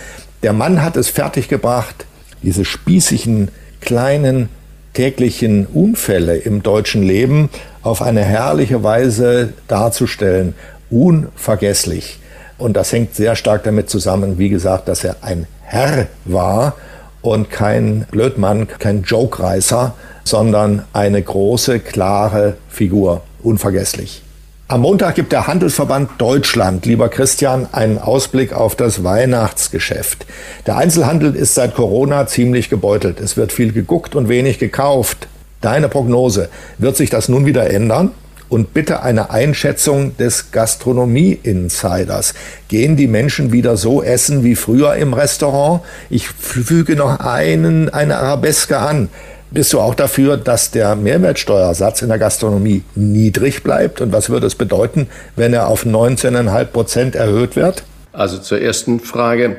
Der 0.42 0.53
Mann 0.53 0.83
hat 0.83 0.97
es 0.97 1.09
fertiggebracht, 1.09 2.07
diese 2.42 2.64
spießigen, 2.64 3.51
kleinen, 3.81 4.49
täglichen 4.94 5.66
Unfälle 5.66 6.37
im 6.37 6.62
deutschen 6.62 7.03
Leben 7.03 7.51
auf 7.83 8.03
eine 8.03 8.25
herrliche 8.25 8.83
Weise 8.83 9.53
darzustellen. 9.68 10.55
Unvergesslich. 10.90 12.18
Und 12.57 12.77
das 12.77 12.92
hängt 12.92 13.14
sehr 13.14 13.37
stark 13.37 13.64
damit 13.64 13.90
zusammen, 13.90 14.38
wie 14.38 14.49
gesagt, 14.49 14.88
dass 14.88 15.05
er 15.05 15.16
ein 15.23 15.47
Herr 15.62 16.07
war 16.25 16.77
und 17.21 17.51
kein 17.51 18.07
Blödmann, 18.11 18.66
kein 18.66 19.03
Jokereißer, 19.03 19.94
sondern 20.25 20.85
eine 20.92 21.23
große, 21.23 21.81
klare 21.81 22.57
Figur. 22.68 23.23
Unvergesslich. 23.42 24.23
Am 24.70 24.83
Montag 24.83 25.14
gibt 25.14 25.33
der 25.33 25.46
Handelsverband 25.46 26.11
Deutschland, 26.18 26.85
lieber 26.85 27.09
Christian, 27.09 27.68
einen 27.72 27.96
Ausblick 27.96 28.52
auf 28.52 28.76
das 28.76 29.02
Weihnachtsgeschäft. 29.02 30.26
Der 30.66 30.76
Einzelhandel 30.76 31.35
ist 31.35 31.54
seit 31.54 31.74
Corona 31.74 32.26
ziemlich 32.26 32.68
gebeutelt. 32.68 33.18
Es 33.18 33.38
wird 33.38 33.50
viel 33.50 33.72
geguckt 33.72 34.14
und 34.14 34.28
wenig 34.28 34.59
gekauft. 34.59 35.26
Deine 35.62 35.88
Prognose, 35.88 36.50
wird 36.76 36.98
sich 36.98 37.09
das 37.09 37.31
nun 37.31 37.46
wieder 37.46 37.70
ändern? 37.70 38.11
Und 38.50 38.74
bitte 38.74 39.02
eine 39.02 39.31
Einschätzung 39.31 40.14
des 40.18 40.50
Gastronomie-Insiders. 40.50 42.35
Gehen 42.68 42.96
die 42.96 43.07
Menschen 43.07 43.52
wieder 43.52 43.78
so 43.78 44.02
essen 44.02 44.44
wie 44.44 44.54
früher 44.54 44.96
im 44.96 45.14
Restaurant? 45.14 45.81
Ich 46.11 46.28
füge 46.28 46.94
noch 46.94 47.20
einen, 47.20 47.88
eine 47.88 48.18
Arabeske 48.18 48.76
an. 48.76 49.09
Bist 49.51 49.73
du 49.73 49.81
auch 49.81 49.95
dafür, 49.95 50.37
dass 50.37 50.71
der 50.73 50.95
Mehrwertsteuersatz 50.95 52.03
in 52.03 52.09
der 52.09 52.19
Gastronomie 52.19 52.83
niedrig 52.95 53.63
bleibt? 53.63 54.03
Und 54.03 54.13
was 54.13 54.29
würde 54.29 54.47
es 54.47 54.55
bedeuten, 54.55 55.09
wenn 55.37 55.55
er 55.55 55.69
auf 55.69 55.87
19,5 55.87 56.65
Prozent 56.67 57.15
erhöht 57.15 57.57
wird? 57.57 57.83
Also 58.13 58.39
zur 58.39 58.61
ersten 58.61 59.01
Frage. 59.01 59.57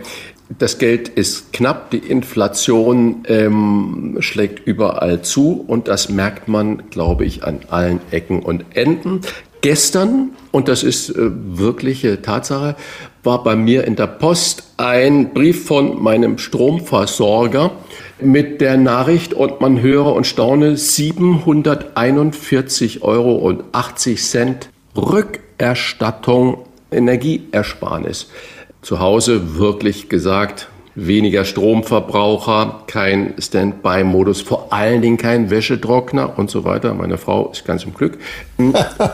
Das 0.57 0.79
Geld 0.79 1.09
ist 1.09 1.53
knapp, 1.53 1.91
die 1.91 1.99
Inflation 1.99 3.23
ähm, 3.27 4.17
schlägt 4.19 4.65
überall 4.65 5.21
zu 5.21 5.63
und 5.67 5.87
das 5.87 6.09
merkt 6.09 6.47
man, 6.47 6.89
glaube 6.89 7.25
ich, 7.25 7.43
an 7.43 7.59
allen 7.69 7.99
Ecken 8.09 8.41
und 8.41 8.65
Enden. 8.73 9.21
Gestern, 9.61 10.29
und 10.51 10.67
das 10.67 10.83
ist 10.83 11.09
äh, 11.09 11.15
wirkliche 11.17 12.21
Tatsache, 12.21 12.75
war 13.23 13.43
bei 13.43 13.55
mir 13.55 13.83
in 13.83 13.95
der 13.95 14.07
Post 14.07 14.63
ein 14.77 15.33
Brief 15.33 15.65
von 15.65 16.01
meinem 16.01 16.37
Stromversorger 16.37 17.71
mit 18.21 18.61
der 18.61 18.77
Nachricht 18.77 19.33
und 19.33 19.59
man 19.61 19.81
höre 19.81 20.13
und 20.13 20.27
staune 20.27 20.77
741 20.77 23.01
Euro 23.03 23.35
und 23.35 23.63
80 23.71 24.21
Cent 24.21 24.69
Rückerstattung 24.95 26.65
Energieersparnis. 26.91 28.29
Zu 28.81 28.99
Hause 28.99 29.57
wirklich 29.57 30.09
gesagt, 30.09 30.67
weniger 30.95 31.45
Stromverbraucher, 31.45 32.83
kein 32.87 33.35
Standby-Modus, 33.37 34.41
vor 34.41 34.73
allen 34.73 35.01
Dingen 35.01 35.17
kein 35.17 35.49
Wäschetrockner 35.49 36.37
und 36.37 36.49
so 36.49 36.65
weiter. 36.65 36.93
Meine 36.93 37.17
Frau 37.17 37.49
ist 37.51 37.65
ganz 37.65 37.83
im 37.83 37.93
Glück. 37.93 38.17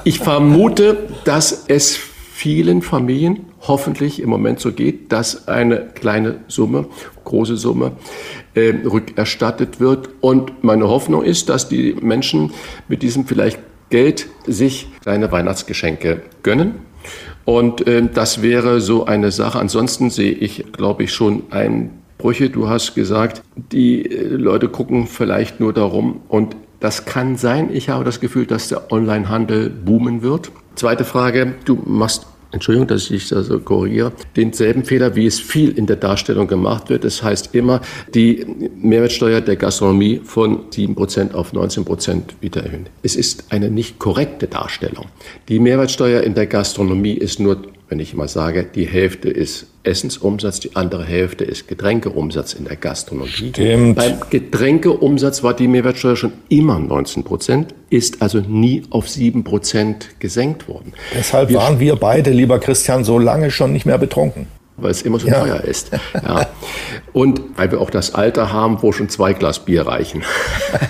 Ich 0.04 0.20
vermute, 0.20 0.98
dass 1.26 1.66
es 1.68 1.98
vielen 1.98 2.82
Familien 2.82 3.46
hoffentlich 3.62 4.22
im 4.22 4.30
Moment 4.30 4.60
so 4.60 4.72
geht, 4.72 5.12
dass 5.12 5.48
eine 5.48 5.88
kleine 5.96 6.40
Summe, 6.48 6.88
große 7.24 7.58
Summe 7.58 7.94
äh, 8.56 8.74
rückerstattet 8.86 9.80
wird. 9.80 10.10
Und 10.22 10.64
meine 10.64 10.88
Hoffnung 10.88 11.24
ist, 11.24 11.50
dass 11.50 11.70
die 11.70 11.96
Menschen 12.02 12.52
mit 12.88 13.04
diesem 13.04 13.26
vielleicht 13.26 13.60
Geld 13.90 14.28
sich 14.48 14.88
kleine 15.02 15.32
Weihnachtsgeschenke 15.32 16.22
gönnen. 16.44 16.76
Und 17.46 17.86
äh, 17.88 18.08
das 18.12 18.42
wäre 18.42 18.82
so 18.82 19.06
eine 19.06 19.32
Sache. 19.32 19.60
Ansonsten 19.60 20.10
sehe 20.10 20.32
ich, 20.32 20.66
glaube 20.72 21.04
ich, 21.04 21.14
schon 21.14 21.44
ein 21.52 21.92
Brüche. 22.18 22.50
Du 22.50 22.68
hast 22.68 22.96
gesagt, 22.96 23.44
die 23.56 24.06
äh, 24.06 24.28
Leute 24.30 24.68
gucken 24.70 25.06
vielleicht 25.06 25.60
nur 25.60 25.72
darum. 25.72 26.22
Und 26.28 26.56
das 26.80 27.06
kann 27.06 27.38
sein. 27.38 27.70
Ich 27.72 27.90
habe 27.90 28.04
das 28.04 28.20
Gefühl, 28.20 28.48
dass 28.48 28.70
der 28.70 28.92
Onlinehandel 28.92 29.70
boomen 29.70 30.24
wird. 30.24 30.52
Zweite 30.76 31.06
Frage. 31.06 31.54
Du 31.66 31.82
machst 31.86 32.26
Entschuldigung, 32.56 32.88
dass 32.88 33.12
ich 33.12 33.28
das 33.28 33.48
so 33.48 33.60
korrigiere, 33.60 34.14
denselben 34.38 34.86
Fehler, 34.86 35.16
wie 35.16 35.26
es 35.26 35.42
viel 35.42 35.78
in 35.78 35.88
der 35.88 35.98
Darstellung 35.98 36.48
gemacht 36.48 36.90
wird. 36.90 37.04
Das 37.04 37.22
heißt 37.22 37.54
immer, 37.54 37.82
die 38.14 38.46
Mehrwertsteuer 38.82 39.42
der 39.42 39.58
Gastronomie 39.58 40.22
von 40.24 40.70
7% 40.70 41.34
auf 41.34 41.52
19% 41.52 42.22
wieder 42.40 42.64
erhöhen. 42.64 42.88
Es 43.04 43.18
ist 43.18 43.52
eine 43.52 43.70
nicht 43.70 44.00
korrekte 44.00 44.48
Darstellung. 44.48 45.08
Die 45.50 45.60
Mehrwertsteuer 45.60 46.22
in 46.22 46.34
der 46.34 46.48
Gastronomie 46.48 47.16
ist 47.16 47.42
nur 47.42 47.62
wenn 47.88 48.00
ich 48.00 48.16
mal 48.16 48.28
sage, 48.28 48.64
die 48.64 48.86
Hälfte 48.86 49.30
ist 49.30 49.68
Essensumsatz, 49.84 50.60
die 50.60 50.76
andere 50.76 51.06
Hälfte 51.06 51.44
ist 51.44 51.68
Getränkeumsatz 51.68 52.54
in 52.54 52.66
der 52.66 52.76
Gastronomie. 52.76 53.30
Stimmt. 53.30 53.96
Beim 53.96 54.18
Getränkeumsatz 54.30 55.44
war 55.44 55.54
die 55.54 55.68
Mehrwertsteuer 55.68 56.16
schon 56.16 56.34
immer 56.50 56.80
19 56.80 57.24
Prozent, 57.24 57.76
ist 57.90 58.22
also 58.22 58.40
nie 58.40 58.84
auf 58.90 59.08
7 59.08 59.44
Prozent 59.44 60.20
gesenkt 60.20 60.68
worden. 60.68 60.94
Deshalb 61.14 61.50
wir 61.50 61.58
waren 61.58 61.80
wir 61.80 61.96
beide, 61.96 62.32
lieber 62.32 62.60
Christian, 62.60 63.04
so 63.04 63.20
lange 63.20 63.52
schon 63.52 63.72
nicht 63.72 63.86
mehr 63.86 63.98
betrunken 63.98 64.48
weil 64.78 64.92
es 64.92 65.04
immer 65.04 65.20
so 65.20 65.28
ja. 65.28 65.40
teuer 65.40 65.62
ist. 65.62 65.92
Ja. 66.14 66.48
Und 67.14 67.42
weil 67.56 67.72
wir 67.72 67.80
auch 67.80 67.90
das 67.90 68.14
Alter 68.14 68.52
haben, 68.52 68.82
wo 68.82 68.92
schon 68.92 69.08
zwei 69.08 69.34
Glas 69.34 69.60
Bier 69.60 69.88
reichen. 69.88 70.24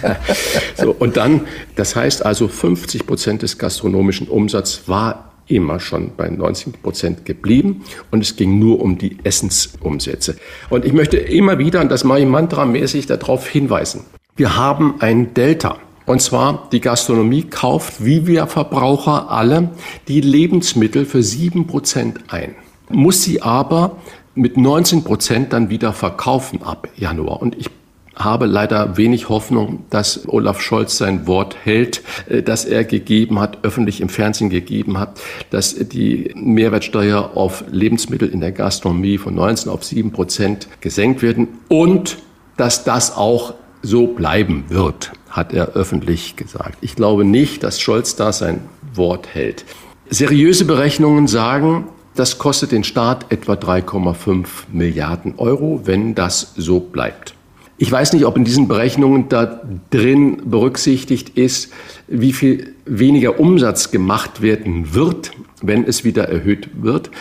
so, 0.75 0.95
und 0.97 1.17
dann, 1.17 1.41
das 1.75 1.95
heißt 1.95 2.25
also 2.25 2.47
50 2.47 3.05
Prozent 3.05 3.43
des 3.43 3.59
gastronomischen 3.59 4.27
Umsatzes 4.27 4.87
war 4.87 5.34
immer 5.47 5.79
schon 5.79 6.11
bei 6.15 6.29
90 6.29 6.81
Prozent 6.81 7.25
geblieben 7.25 7.83
und 8.11 8.21
es 8.21 8.35
ging 8.35 8.59
nur 8.59 8.81
um 8.81 8.97
die 8.97 9.17
Essensumsätze. 9.23 10.37
Und 10.69 10.85
ich 10.85 10.93
möchte 10.93 11.17
immer 11.17 11.57
wieder, 11.57 11.81
und 11.81 11.89
das 11.89 12.03
mache 12.03 12.21
ich 12.21 12.25
mantramäßig, 12.25 13.05
darauf 13.07 13.47
hinweisen. 13.47 14.05
Wir 14.35 14.55
haben 14.55 14.95
ein 14.99 15.33
Delta. 15.33 15.77
Und 16.05 16.21
zwar 16.21 16.69
die 16.71 16.81
Gastronomie 16.81 17.43
kauft, 17.43 18.05
wie 18.05 18.27
wir 18.27 18.45
Verbraucher 18.45 19.31
alle, 19.31 19.71
die 20.07 20.21
Lebensmittel 20.21 21.05
für 21.05 21.23
sieben 21.23 21.65
Prozent 21.65 22.19
ein. 22.27 22.55
Muss 22.89 23.23
sie 23.23 23.41
aber 23.41 23.97
mit 24.35 24.57
19 24.57 25.03
Prozent 25.03 25.53
dann 25.53 25.69
wieder 25.69 25.93
verkaufen 25.93 26.61
ab 26.61 26.89
Januar. 26.95 27.41
Und 27.41 27.55
ich 27.57 27.69
habe 28.15 28.45
leider 28.45 28.97
wenig 28.97 29.29
Hoffnung, 29.29 29.85
dass 29.89 30.27
Olaf 30.27 30.61
Scholz 30.61 30.97
sein 30.97 31.27
Wort 31.27 31.55
hält, 31.63 32.01
äh, 32.29 32.41
das 32.41 32.65
er 32.65 32.83
gegeben 32.83 33.39
hat, 33.39 33.59
öffentlich 33.63 34.01
im 34.01 34.09
Fernsehen 34.09 34.49
gegeben 34.49 34.97
hat, 34.99 35.19
dass 35.49 35.75
die 35.75 36.31
Mehrwertsteuer 36.35 37.31
auf 37.35 37.63
Lebensmittel 37.69 38.29
in 38.29 38.39
der 38.39 38.51
Gastronomie 38.51 39.17
von 39.17 39.35
19 39.35 39.71
auf 39.71 39.83
7 39.83 40.11
Prozent 40.11 40.67
gesenkt 40.81 41.21
werden 41.21 41.47
und 41.67 42.17
dass 42.57 42.83
das 42.83 43.15
auch 43.15 43.55
so 43.81 44.07
bleiben 44.07 44.65
wird, 44.69 45.11
hat 45.29 45.53
er 45.53 45.73
öffentlich 45.73 46.35
gesagt. 46.35 46.77
Ich 46.81 46.95
glaube 46.95 47.25
nicht, 47.25 47.63
dass 47.63 47.79
Scholz 47.79 48.15
da 48.15 48.31
sein 48.31 48.61
Wort 48.93 49.27
hält. 49.33 49.65
Seriöse 50.09 50.65
Berechnungen 50.65 51.27
sagen, 51.27 51.87
das 52.15 52.37
kostet 52.37 52.71
den 52.71 52.83
Staat 52.83 53.31
etwa 53.31 53.53
3,5 53.53 54.47
Milliarden 54.71 55.33
Euro, 55.37 55.81
wenn 55.83 56.15
das 56.15 56.53
so 56.55 56.79
bleibt. 56.79 57.34
Ich 57.77 57.91
weiß 57.91 58.13
nicht, 58.13 58.25
ob 58.25 58.37
in 58.37 58.45
diesen 58.45 58.67
Berechnungen 58.67 59.27
da 59.27 59.61
drin 59.89 60.43
berücksichtigt 60.45 61.29
ist, 61.29 61.73
wie 62.07 62.31
viel 62.31 62.73
weniger 62.85 63.39
Umsatz 63.39 63.91
gemacht 63.91 64.41
werden 64.41 64.93
wird, 64.93 65.31
wenn 65.61 65.83
es 65.83 66.05
wieder 66.05 66.29
erhöht 66.29 66.69
wird. 66.81 67.11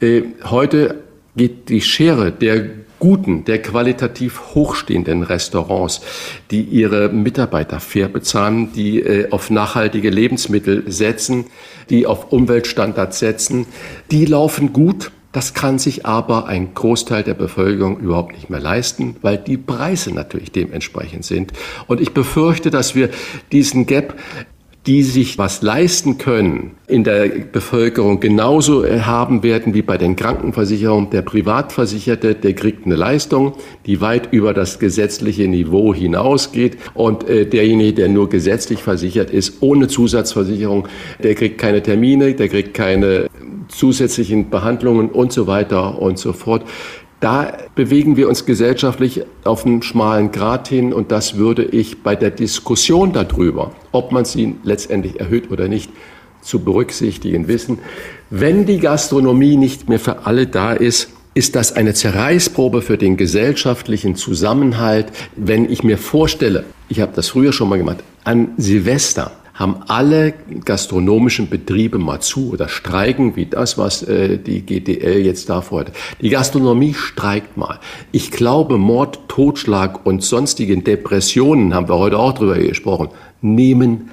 Äh, 0.00 0.22
heute 0.44 1.02
geht 1.36 1.68
die 1.68 1.80
Schere 1.80 2.30
der 2.30 2.66
guten, 3.00 3.44
der 3.44 3.60
qualitativ 3.60 4.54
hochstehenden 4.54 5.24
Restaurants, 5.24 6.00
die 6.50 6.62
ihre 6.62 7.08
Mitarbeiter 7.08 7.80
fair 7.80 8.08
bezahlen, 8.08 8.72
die 8.72 9.00
äh, 9.00 9.30
auf 9.30 9.50
nachhaltige 9.50 10.10
Lebensmittel 10.10 10.84
setzen, 10.86 11.46
die 11.90 12.06
auf 12.06 12.32
Umweltstandards 12.32 13.18
setzen, 13.18 13.66
die 14.10 14.24
laufen 14.26 14.72
gut. 14.72 15.10
Das 15.34 15.52
kann 15.52 15.80
sich 15.80 16.06
aber 16.06 16.46
ein 16.46 16.74
Großteil 16.74 17.24
der 17.24 17.34
Bevölkerung 17.34 17.98
überhaupt 17.98 18.34
nicht 18.34 18.50
mehr 18.50 18.60
leisten, 18.60 19.16
weil 19.20 19.36
die 19.36 19.56
Preise 19.56 20.14
natürlich 20.14 20.52
dementsprechend 20.52 21.24
sind. 21.24 21.52
Und 21.88 22.00
ich 22.00 22.14
befürchte, 22.14 22.70
dass 22.70 22.94
wir 22.94 23.10
diesen 23.50 23.84
Gap 23.86 24.14
die 24.86 25.02
sich 25.02 25.38
was 25.38 25.62
leisten 25.62 26.18
können, 26.18 26.72
in 26.86 27.04
der 27.04 27.28
Bevölkerung 27.28 28.20
genauso 28.20 28.84
haben 28.86 29.42
werden 29.42 29.72
wie 29.72 29.80
bei 29.80 29.96
den 29.96 30.14
Krankenversicherungen. 30.14 31.08
Der 31.08 31.22
Privatversicherte, 31.22 32.34
der 32.34 32.52
kriegt 32.52 32.84
eine 32.84 32.94
Leistung, 32.94 33.54
die 33.86 34.02
weit 34.02 34.32
über 34.32 34.52
das 34.52 34.78
gesetzliche 34.78 35.48
Niveau 35.48 35.94
hinausgeht. 35.94 36.76
Und 36.92 37.28
äh, 37.28 37.46
derjenige, 37.46 37.94
der 37.94 38.08
nur 38.08 38.28
gesetzlich 38.28 38.82
versichert 38.82 39.30
ist, 39.30 39.62
ohne 39.62 39.88
Zusatzversicherung, 39.88 40.86
der 41.22 41.34
kriegt 41.34 41.56
keine 41.56 41.82
Termine, 41.82 42.34
der 42.34 42.48
kriegt 42.48 42.74
keine 42.74 43.28
zusätzlichen 43.68 44.50
Behandlungen 44.50 45.08
und 45.08 45.32
so 45.32 45.46
weiter 45.46 45.98
und 46.00 46.18
so 46.18 46.34
fort. 46.34 46.64
Da 47.20 47.56
bewegen 47.74 48.16
wir 48.16 48.28
uns 48.28 48.44
gesellschaftlich 48.44 49.22
auf 49.44 49.64
einen 49.64 49.82
schmalen 49.82 50.30
Grat 50.30 50.68
hin 50.68 50.92
und 50.92 51.10
das 51.10 51.36
würde 51.36 51.64
ich 51.64 52.02
bei 52.02 52.16
der 52.16 52.30
Diskussion 52.30 53.12
darüber, 53.12 53.72
ob 53.92 54.12
man 54.12 54.24
sie 54.24 54.56
letztendlich 54.62 55.20
erhöht 55.20 55.50
oder 55.50 55.68
nicht, 55.68 55.90
zu 56.42 56.60
berücksichtigen 56.60 57.48
wissen. 57.48 57.78
Wenn 58.30 58.66
die 58.66 58.78
Gastronomie 58.78 59.56
nicht 59.56 59.88
mehr 59.88 59.98
für 59.98 60.26
alle 60.26 60.46
da 60.46 60.74
ist, 60.74 61.08
ist 61.34 61.56
das 61.56 61.72
eine 61.72 61.94
Zerreißprobe 61.94 62.80
für 62.82 62.96
den 62.96 63.16
gesellschaftlichen 63.16 64.14
Zusammenhalt. 64.14 65.06
Wenn 65.34 65.70
ich 65.70 65.82
mir 65.82 65.98
vorstelle, 65.98 66.64
ich 66.88 67.00
habe 67.00 67.12
das 67.14 67.28
früher 67.28 67.52
schon 67.52 67.68
mal 67.68 67.78
gemacht, 67.78 68.04
an 68.22 68.50
Silvester, 68.56 69.32
haben 69.54 69.76
alle 69.86 70.34
gastronomischen 70.64 71.48
Betriebe 71.48 71.98
mal 71.98 72.20
zu 72.20 72.50
oder 72.50 72.68
streiken, 72.68 73.36
wie 73.36 73.46
das, 73.46 73.78
was 73.78 74.02
äh, 74.02 74.36
die 74.38 74.62
GDL 74.62 75.24
jetzt 75.24 75.48
da 75.48 75.60
fordert. 75.60 75.96
Die 76.20 76.28
Gastronomie 76.28 76.92
streikt 76.92 77.56
mal. 77.56 77.78
Ich 78.10 78.32
glaube, 78.32 78.78
Mord, 78.78 79.20
Totschlag 79.28 80.04
und 80.04 80.24
sonstigen 80.24 80.82
Depressionen, 80.82 81.72
haben 81.72 81.88
wir 81.88 81.96
heute 81.96 82.18
auch 82.18 82.32
drüber 82.32 82.58
gesprochen, 82.58 83.08
nehmen 83.40 84.10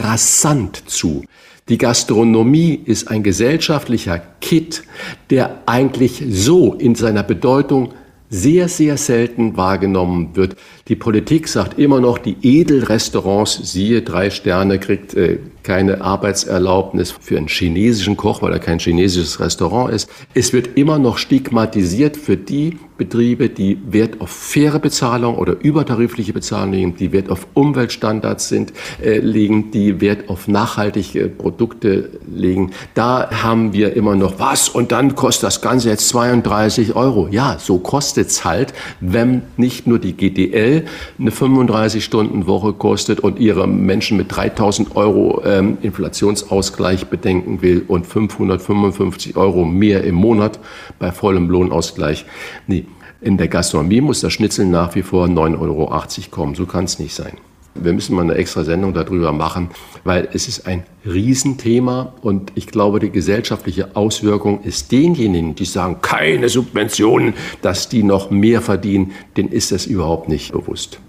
rasant 0.00 0.88
zu. 0.88 1.24
Die 1.70 1.78
Gastronomie 1.78 2.78
ist 2.84 3.08
ein 3.08 3.22
gesellschaftlicher 3.22 4.20
Kit, 4.42 4.82
der 5.30 5.62
eigentlich 5.64 6.22
so 6.28 6.74
in 6.74 6.94
seiner 6.94 7.22
Bedeutung 7.22 7.94
sehr, 8.28 8.68
sehr 8.68 8.96
selten 8.96 9.56
wahrgenommen 9.56 10.34
wird. 10.34 10.56
Die 10.88 10.96
Politik 10.96 11.48
sagt 11.48 11.78
immer 11.78 11.98
noch, 11.98 12.18
die 12.18 12.36
Edelrestaurants, 12.42 13.72
siehe 13.72 14.02
drei 14.02 14.28
Sterne, 14.28 14.78
kriegt 14.78 15.14
äh, 15.14 15.38
keine 15.62 16.02
Arbeitserlaubnis 16.02 17.10
für 17.10 17.38
einen 17.38 17.48
chinesischen 17.48 18.18
Koch, 18.18 18.42
weil 18.42 18.52
er 18.52 18.58
kein 18.58 18.78
chinesisches 18.78 19.40
Restaurant 19.40 19.94
ist. 19.94 20.10
Es 20.34 20.52
wird 20.52 20.76
immer 20.76 20.98
noch 20.98 21.16
stigmatisiert 21.16 22.18
für 22.18 22.36
die 22.36 22.76
Betriebe, 22.98 23.48
die 23.48 23.78
Wert 23.86 24.20
auf 24.20 24.30
faire 24.30 24.78
Bezahlung 24.78 25.36
oder 25.36 25.56
übertarifliche 25.58 26.32
Bezahlung 26.32 26.72
legen, 26.72 26.96
die 26.96 27.12
Wert 27.12 27.30
auf 27.30 27.46
Umweltstandards 27.54 28.48
sind, 28.48 28.72
äh, 29.02 29.18
legen, 29.18 29.70
die 29.70 30.02
Wert 30.02 30.28
auf 30.28 30.48
nachhaltige 30.48 31.28
Produkte 31.28 32.10
legen. 32.32 32.72
Da 32.92 33.30
haben 33.42 33.72
wir 33.72 33.96
immer 33.96 34.14
noch 34.16 34.38
was 34.38 34.68
und 34.68 34.92
dann 34.92 35.16
kostet 35.16 35.44
das 35.44 35.62
Ganze 35.62 35.88
jetzt 35.88 36.08
32 36.10 36.94
Euro. 36.94 37.26
Ja, 37.30 37.56
so 37.58 37.78
kostet 37.78 38.28
es 38.28 38.44
halt, 38.44 38.74
wenn 39.00 39.42
nicht 39.56 39.86
nur 39.86 39.98
die 39.98 40.12
GDL 40.12 40.73
eine 41.18 41.30
35-Stunden-Woche 41.30 42.74
kostet 42.74 43.20
und 43.20 43.38
ihre 43.38 43.66
Menschen 43.66 44.18
mit 44.18 44.34
3000 44.34 44.94
Euro 44.96 45.40
äh, 45.42 45.54
ähm, 45.54 45.78
Inflationsausgleich 45.82 47.06
bedenken 47.06 47.62
will 47.62 47.84
und 47.86 48.06
555 48.06 49.36
Euro 49.36 49.64
mehr 49.64 50.04
im 50.04 50.14
Monat 50.14 50.58
bei 50.98 51.12
vollem 51.12 51.48
Lohnausgleich. 51.48 52.24
Nee, 52.66 52.86
in 53.20 53.36
der 53.36 53.48
Gastronomie 53.48 54.00
muss 54.00 54.20
das 54.20 54.32
Schnitzel 54.32 54.66
nach 54.66 54.94
wie 54.94 55.02
vor 55.02 55.26
9,80 55.26 55.60
Euro 55.60 56.04
kommen. 56.30 56.54
So 56.54 56.66
kann 56.66 56.84
es 56.84 56.98
nicht 56.98 57.14
sein. 57.14 57.38
Wir 57.74 57.92
müssen 57.92 58.14
mal 58.14 58.22
eine 58.22 58.34
extra 58.34 58.64
Sendung 58.64 58.94
darüber 58.94 59.32
machen, 59.32 59.70
weil 60.04 60.28
es 60.32 60.46
ist 60.46 60.66
ein 60.66 60.84
Riesenthema 61.04 62.12
und 62.22 62.52
ich 62.54 62.68
glaube, 62.68 63.00
die 63.00 63.10
gesellschaftliche 63.10 63.96
Auswirkung 63.96 64.62
ist 64.62 64.92
denjenigen, 64.92 65.54
die 65.54 65.64
sagen, 65.64 65.98
keine 66.00 66.48
Subventionen, 66.48 67.34
dass 67.62 67.88
die 67.88 68.02
noch 68.02 68.30
mehr 68.30 68.62
verdienen, 68.62 69.12
denen 69.36 69.50
ist 69.50 69.72
das 69.72 69.86
überhaupt 69.86 70.28
nicht 70.28 70.52
bewusst. 70.52 71.00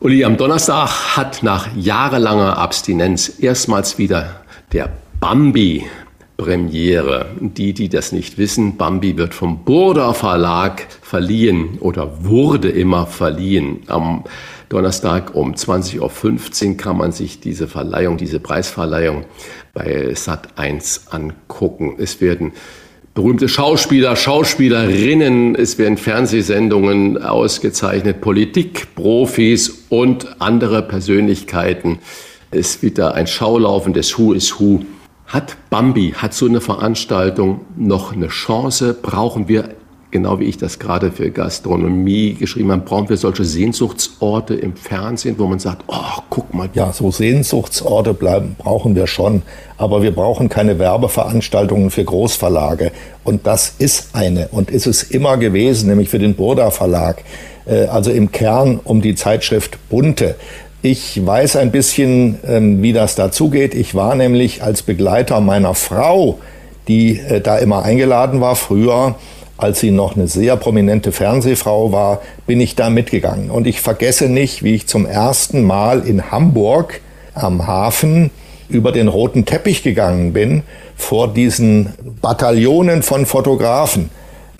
Uli, 0.00 0.24
am 0.24 0.36
Donnerstag 0.36 1.16
hat 1.16 1.42
nach 1.42 1.68
jahrelanger 1.76 2.56
Abstinenz 2.56 3.40
erstmals 3.40 3.98
wieder 3.98 4.42
der 4.72 4.90
Bambi 5.18 5.84
Premiere. 6.38 7.26
Die, 7.40 7.72
die 7.72 7.88
das 7.88 8.12
nicht 8.12 8.38
wissen, 8.38 8.76
Bambi 8.76 9.16
wird 9.16 9.34
vom 9.34 9.64
Burda 9.64 10.12
Verlag 10.12 10.86
verliehen 11.02 11.78
oder 11.80 12.24
wurde 12.24 12.68
immer 12.68 13.08
verliehen. 13.08 13.80
Am 13.88 14.22
Donnerstag 14.68 15.34
um 15.34 15.54
20.15 15.54 16.70
Uhr 16.70 16.76
kann 16.76 16.96
man 16.96 17.12
sich 17.12 17.40
diese 17.40 17.68
Verleihung, 17.68 18.18
diese 18.18 18.38
Preisverleihung 18.38 19.24
bei 19.72 20.12
Sat1 20.12 21.10
angucken. 21.10 21.96
Es 21.98 22.20
werden 22.20 22.52
berühmte 23.14 23.48
Schauspieler, 23.48 24.14
Schauspielerinnen, 24.14 25.54
es 25.54 25.78
werden 25.78 25.96
Fernsehsendungen 25.96 27.20
ausgezeichnet, 27.20 28.20
Politikprofis 28.20 29.86
und 29.88 30.40
andere 30.40 30.82
Persönlichkeiten. 30.82 31.98
Es 32.50 32.76
ist 32.76 32.82
wieder 32.82 33.14
ein 33.14 33.26
Schaulaufen 33.26 33.92
des 33.92 34.18
Who 34.18 34.34
is 34.34 34.60
Who. 34.60 34.84
Hat 35.26 35.56
Bambi, 35.68 36.14
hat 36.16 36.32
so 36.32 36.46
eine 36.46 36.60
Veranstaltung 36.60 37.62
noch 37.76 38.12
eine 38.12 38.28
Chance? 38.28 38.94
Brauchen 38.94 39.48
wir 39.48 39.70
genau 40.10 40.40
wie 40.40 40.44
ich 40.44 40.56
das 40.56 40.78
gerade 40.78 41.12
für 41.12 41.30
Gastronomie 41.30 42.34
geschrieben 42.34 42.72
habe, 42.72 42.82
brauchen 42.82 43.08
wir 43.08 43.16
solche 43.16 43.44
Sehnsuchtsorte 43.44 44.54
im 44.54 44.74
Fernsehen, 44.76 45.36
wo 45.38 45.46
man 45.46 45.58
sagt, 45.58 45.84
oh, 45.88 46.22
guck 46.30 46.52
mal. 46.54 46.68
Ja, 46.74 46.92
so 46.92 47.10
Sehnsuchtsorte 47.10 48.14
bleiben, 48.14 48.56
brauchen 48.58 48.94
wir 48.94 49.06
schon. 49.06 49.42
Aber 49.76 50.02
wir 50.02 50.12
brauchen 50.12 50.48
keine 50.48 50.78
Werbeveranstaltungen 50.78 51.90
für 51.90 52.04
Großverlage. 52.04 52.92
Und 53.24 53.46
das 53.46 53.74
ist 53.78 54.14
eine 54.14 54.48
und 54.48 54.70
ist 54.70 54.86
es 54.86 55.02
immer 55.02 55.36
gewesen, 55.36 55.88
nämlich 55.88 56.08
für 56.08 56.18
den 56.18 56.34
Burda 56.34 56.70
Verlag. 56.70 57.22
Äh, 57.66 57.86
also 57.86 58.10
im 58.10 58.32
Kern 58.32 58.80
um 58.82 59.02
die 59.02 59.14
Zeitschrift 59.14 59.78
Bunte. 59.88 60.36
Ich 60.80 61.24
weiß 61.24 61.56
ein 61.56 61.72
bisschen, 61.72 62.38
ähm, 62.46 62.82
wie 62.82 62.92
das 62.92 63.14
dazugeht. 63.14 63.74
Ich 63.74 63.94
war 63.94 64.14
nämlich 64.14 64.62
als 64.62 64.82
Begleiter 64.82 65.40
meiner 65.40 65.74
Frau, 65.74 66.38
die 66.86 67.18
äh, 67.18 67.40
da 67.40 67.58
immer 67.58 67.82
eingeladen 67.82 68.40
war, 68.40 68.56
früher 68.56 69.16
als 69.58 69.80
sie 69.80 69.90
noch 69.90 70.16
eine 70.16 70.28
sehr 70.28 70.56
prominente 70.56 71.12
Fernsehfrau 71.12 71.92
war, 71.92 72.22
bin 72.46 72.60
ich 72.60 72.76
da 72.76 72.90
mitgegangen. 72.90 73.50
Und 73.50 73.66
ich 73.66 73.80
vergesse 73.80 74.28
nicht, 74.28 74.62
wie 74.62 74.74
ich 74.74 74.86
zum 74.86 75.04
ersten 75.04 75.64
Mal 75.64 76.06
in 76.06 76.30
Hamburg 76.30 77.00
am 77.34 77.66
Hafen 77.66 78.30
über 78.68 78.92
den 78.92 79.08
roten 79.08 79.44
Teppich 79.44 79.82
gegangen 79.82 80.32
bin 80.32 80.62
vor 80.96 81.28
diesen 81.28 81.92
Bataillonen 82.20 83.02
von 83.02 83.26
Fotografen. 83.26 84.10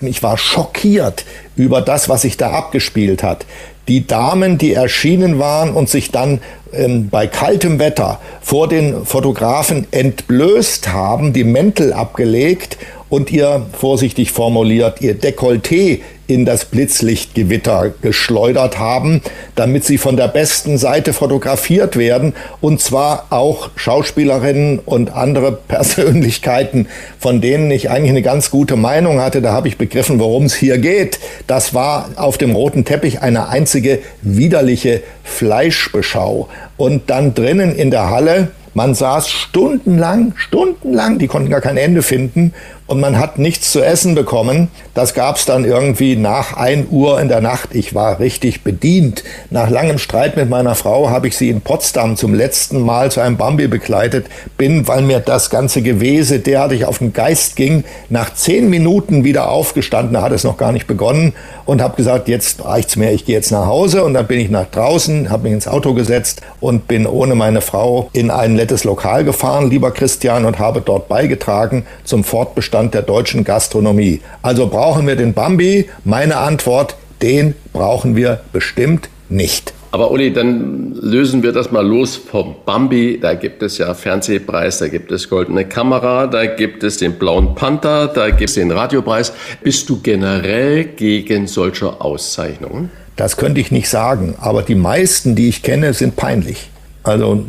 Ich 0.01 0.21
war 0.23 0.37
schockiert 0.37 1.25
über 1.55 1.81
das, 1.81 2.09
was 2.09 2.21
sich 2.21 2.37
da 2.37 2.51
abgespielt 2.51 3.23
hat. 3.23 3.45
Die 3.87 4.05
Damen, 4.05 4.57
die 4.57 4.73
erschienen 4.73 5.39
waren 5.39 5.73
und 5.73 5.89
sich 5.89 6.11
dann 6.11 6.41
ähm, 6.73 7.09
bei 7.09 7.27
kaltem 7.27 7.79
Wetter 7.79 8.19
vor 8.41 8.67
den 8.67 9.05
Fotografen 9.05 9.87
entblößt 9.91 10.89
haben, 10.89 11.33
die 11.33 11.43
Mäntel 11.43 11.91
abgelegt 11.93 12.77
und 13.09 13.31
ihr, 13.31 13.65
vorsichtig 13.73 14.31
formuliert, 14.31 15.01
ihr 15.01 15.15
Dekolleté 15.15 16.01
in 16.29 16.45
das 16.45 16.65
Blitzlichtgewitter 16.65 17.91
geschleudert 18.03 18.77
haben, 18.77 19.21
damit 19.55 19.83
sie 19.83 19.97
von 19.97 20.15
der 20.15 20.27
besten 20.27 20.77
Seite 20.77 21.11
fotografiert 21.11 21.97
werden 21.97 22.33
und 22.61 22.79
zwar 22.79 23.25
auch 23.31 23.71
Schauspielerinnen 23.75 24.77
und 24.77 25.11
andere 25.11 25.51
Persönlichkeiten, 25.67 26.87
von 27.17 27.41
denen 27.41 27.71
ich 27.71 27.89
eigentlich 27.89 28.11
eine 28.11 28.21
ganz 28.21 28.51
gute 28.51 28.75
Meinung 28.75 29.19
hatte. 29.19 29.41
Da 29.41 29.53
habe 29.53 29.67
ich 29.69 29.79
begriffen, 29.79 30.19
worum 30.19 30.45
es 30.45 30.53
hier 30.53 30.77
geht. 30.77 31.19
Das 31.47 31.73
war 31.73 32.09
auf 32.15 32.37
dem 32.37 32.51
roten 32.51 32.85
Teppich 32.85 33.21
eine 33.21 33.49
einzige 33.49 33.99
widerliche 34.21 35.01
Fleischbeschau. 35.23 36.47
Und 36.77 37.09
dann 37.09 37.33
drinnen 37.33 37.75
in 37.75 37.89
der 37.89 38.11
Halle 38.11 38.49
man 38.75 38.93
saß 38.93 39.29
stundenlang, 39.29 40.33
stundenlang, 40.37 41.17
die 41.17 41.27
konnten 41.27 41.49
gar 41.49 41.59
kein 41.59 41.75
Ende 41.75 42.01
finden 42.03 42.53
und 42.89 42.99
man 42.99 43.19
hat 43.19 43.37
nichts 43.37 43.71
zu 43.71 43.83
essen 43.83 44.15
bekommen. 44.15 44.69
Das 44.95 45.13
gab 45.13 45.35
es 45.35 45.45
dann 45.45 45.63
irgendwie 45.63 46.15
nach 46.15 46.57
1 46.57 46.87
Uhr 46.89 47.21
in 47.21 47.27
der 47.27 47.39
Nacht. 47.39 47.75
Ich 47.75 47.93
war 47.93 48.19
richtig 48.19 48.63
bedient. 48.63 49.23
Nach 49.51 49.69
langem 49.69 49.99
Streit 49.99 50.35
mit 50.35 50.49
meiner 50.49 50.73
Frau 50.73 51.11
habe 51.11 51.27
ich 51.27 51.37
sie 51.37 51.51
in 51.51 51.61
Potsdam 51.61 52.15
zum 52.15 52.33
letzten 52.33 52.81
Mal 52.81 53.11
zu 53.11 53.21
einem 53.21 53.37
Bambi 53.37 53.67
begleitet. 53.67 54.25
Bin, 54.57 54.87
weil 54.87 55.03
mir 55.03 55.19
das 55.19 55.51
ganze 55.51 55.83
Gewese 55.83 56.39
derartig 56.39 56.85
auf 56.85 56.97
den 56.97 57.13
Geist 57.13 57.55
ging, 57.55 57.83
nach 58.09 58.33
zehn 58.33 58.71
Minuten 58.71 59.23
wieder 59.23 59.51
aufgestanden, 59.51 60.15
da 60.15 60.23
hat 60.23 60.31
es 60.31 60.43
noch 60.43 60.57
gar 60.57 60.71
nicht 60.71 60.87
begonnen 60.87 61.33
und 61.65 61.83
habe 61.83 61.95
gesagt, 61.95 62.27
jetzt 62.27 62.65
reicht's 62.65 62.95
mir, 62.95 63.11
ich 63.11 63.25
gehe 63.25 63.35
jetzt 63.35 63.51
nach 63.51 63.67
Hause 63.67 64.03
und 64.03 64.15
dann 64.15 64.25
bin 64.25 64.39
ich 64.39 64.49
nach 64.49 64.65
draußen, 64.65 65.29
habe 65.29 65.43
mich 65.43 65.53
ins 65.53 65.67
Auto 65.67 65.93
gesetzt 65.93 66.41
und 66.59 66.87
bin 66.87 67.05
ohne 67.05 67.35
meine 67.35 67.61
Frau 67.61 68.09
in 68.13 68.31
ein 68.31 68.55
nettes 68.55 68.83
Lokal 68.83 69.23
gefahren, 69.23 69.69
lieber 69.69 69.91
Christian, 69.91 70.45
und 70.45 70.57
habe 70.57 70.81
dort 70.81 71.07
beigetragen 71.07 71.85
zum 72.03 72.23
Fortbestand 72.23 72.78
Zustand 72.79 72.93
der 72.93 73.01
deutschen 73.01 73.43
Gastronomie. 73.43 74.21
Also 74.41 74.67
brauchen 74.67 75.05
wir 75.05 75.17
den 75.17 75.33
Bambi? 75.33 75.89
Meine 76.05 76.37
Antwort, 76.37 76.95
den 77.21 77.53
brauchen 77.73 78.15
wir 78.15 78.39
bestimmt 78.53 79.09
nicht. 79.27 79.73
Aber 79.91 80.11
Uli, 80.11 80.31
dann 80.31 80.93
lösen 80.93 81.43
wir 81.43 81.51
das 81.51 81.71
mal 81.71 81.85
los 81.85 82.15
vom 82.15 82.55
Bambi. 82.65 83.19
Da 83.21 83.33
gibt 83.33 83.63
es 83.63 83.79
ja 83.79 83.93
Fernsehpreis, 83.93 84.77
da 84.77 84.87
gibt 84.87 85.11
es 85.11 85.29
Goldene 85.29 85.65
Kamera, 85.65 86.27
da 86.27 86.45
gibt 86.45 86.83
es 86.83 86.97
den 86.97 87.13
Blauen 87.13 87.53
Panther, 87.53 88.07
da 88.07 88.29
gibt 88.29 88.49
es 88.49 88.55
den 88.55 88.71
Radiopreis. 88.71 89.33
Bist 89.61 89.89
du 89.89 89.99
generell 90.01 90.85
gegen 90.85 91.47
solche 91.47 91.99
Auszeichnungen? 91.99 92.91
Das 93.17 93.35
könnte 93.35 93.59
ich 93.59 93.71
nicht 93.71 93.89
sagen, 93.89 94.35
aber 94.39 94.61
die 94.61 94.75
meisten, 94.75 95.35
die 95.35 95.49
ich 95.49 95.63
kenne, 95.63 95.93
sind 95.93 96.15
peinlich. 96.15 96.69
Also 97.03 97.43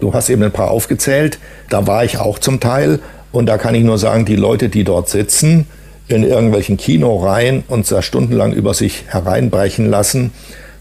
du 0.00 0.14
hast 0.14 0.30
eben 0.30 0.42
ein 0.42 0.52
paar 0.52 0.70
aufgezählt, 0.70 1.38
da 1.68 1.86
war 1.86 2.04
ich 2.04 2.16
auch 2.18 2.38
zum 2.38 2.60
Teil. 2.60 3.00
Und 3.32 3.46
da 3.46 3.58
kann 3.58 3.74
ich 3.74 3.82
nur 3.82 3.98
sagen, 3.98 4.24
die 4.24 4.36
Leute, 4.36 4.68
die 4.68 4.84
dort 4.84 5.08
sitzen, 5.08 5.66
in 6.08 6.22
irgendwelchen 6.22 6.76
Kinoreihen 6.76 7.64
und 7.68 7.90
da 7.90 8.02
stundenlang 8.02 8.52
über 8.52 8.74
sich 8.74 9.04
hereinbrechen 9.08 9.88
lassen, 9.88 10.32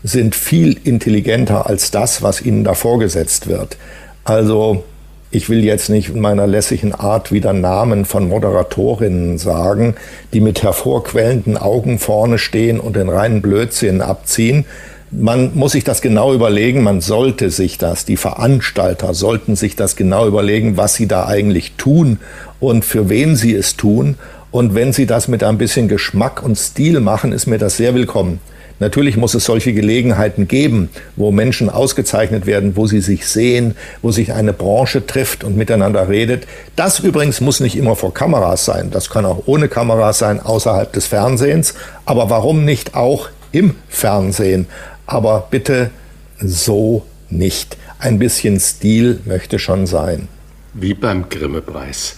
sind 0.04 0.36
viel 0.36 0.78
intelligenter 0.84 1.68
als 1.68 1.92
das, 1.92 2.22
was 2.22 2.42
ihnen 2.42 2.64
da 2.64 2.74
vorgesetzt 2.74 3.48
wird. 3.48 3.78
Also 4.24 4.84
ich 5.30 5.50
will 5.50 5.64
jetzt 5.64 5.90
nicht 5.90 6.10
in 6.10 6.20
meiner 6.20 6.46
lässigen 6.46 6.94
Art 6.94 7.32
wieder 7.32 7.54
Namen 7.54 8.04
von 8.04 8.28
Moderatorinnen 8.28 9.38
sagen, 9.38 9.96
die 10.34 10.42
mit 10.42 10.62
hervorquellenden 10.62 11.56
Augen 11.58 12.00
vorne 12.00 12.38
stehen 12.38 12.80
und 12.80 12.98
den 12.98 13.08
reinen 13.08 13.42
Blödsinn 13.42 14.02
abziehen. 14.02 14.66
Man 15.14 15.52
muss 15.56 15.74
sich 15.74 15.84
das 15.84 16.02
genau 16.02 16.34
überlegen, 16.34 16.84
man 16.84 17.02
sollte 17.02 17.50
sich 17.50 17.78
das, 17.78 18.06
die 18.06 18.16
Veranstalter 18.16 19.14
sollten 19.14 19.58
sich 19.58 19.76
das 19.76 19.98
genau 19.98 20.26
überlegen, 20.26 20.78
was 20.78 20.94
sie 20.96 21.06
da 21.06 21.26
eigentlich 21.26 21.74
tun 21.74 22.20
und 22.62 22.86
für 22.86 23.10
wen 23.10 23.36
sie 23.36 23.54
es 23.54 23.76
tun. 23.76 24.16
Und 24.52 24.74
wenn 24.74 24.94
sie 24.94 25.06
das 25.06 25.28
mit 25.28 25.44
ein 25.44 25.58
bisschen 25.58 25.90
Geschmack 25.90 26.42
und 26.42 26.58
Stil 26.58 27.02
machen, 27.02 27.34
ist 27.34 27.46
mir 27.46 27.58
das 27.58 27.76
sehr 27.76 27.94
willkommen. 27.94 28.40
Natürlich 28.80 29.18
muss 29.18 29.34
es 29.34 29.44
solche 29.44 29.74
Gelegenheiten 29.74 30.48
geben, 30.48 30.90
wo 31.18 31.32
Menschen 31.32 31.70
ausgezeichnet 31.70 32.46
werden, 32.46 32.78
wo 32.78 32.88
sie 32.88 33.02
sich 33.02 33.28
sehen, 33.28 33.76
wo 34.02 34.12
sich 34.12 34.32
eine 34.32 34.54
Branche 34.54 35.06
trifft 35.06 35.44
und 35.44 35.58
miteinander 35.58 36.08
redet. 36.08 36.48
Das 36.78 37.00
übrigens 37.00 37.42
muss 37.42 37.60
nicht 37.60 37.76
immer 37.76 37.98
vor 37.98 38.14
Kameras 38.14 38.64
sein. 38.64 38.92
Das 38.92 39.10
kann 39.10 39.26
auch 39.26 39.44
ohne 39.46 39.68
Kameras 39.68 40.20
sein, 40.20 40.40
außerhalb 40.40 40.92
des 40.94 41.06
Fernsehens. 41.08 41.74
Aber 42.06 42.30
warum 42.30 42.64
nicht 42.64 42.96
auch 42.96 43.28
im 43.52 43.76
Fernsehen? 43.90 44.68
Aber 45.12 45.48
bitte 45.50 45.92
so 46.40 47.06
nicht. 47.30 47.78
Ein 48.00 48.20
bisschen 48.20 48.60
Stil 48.60 49.22
möchte 49.26 49.60
schon 49.60 49.86
sein. 49.86 50.28
Wie 50.74 50.94
beim 50.94 51.30
Grimme-Preis. 51.30 52.18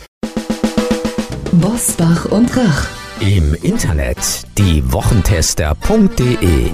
Bosbach 1.51 2.25
und 2.25 2.55
Rach. 2.55 2.87
Im 3.19 3.55
Internet 3.61 4.17
diewochentester.de 4.57 6.71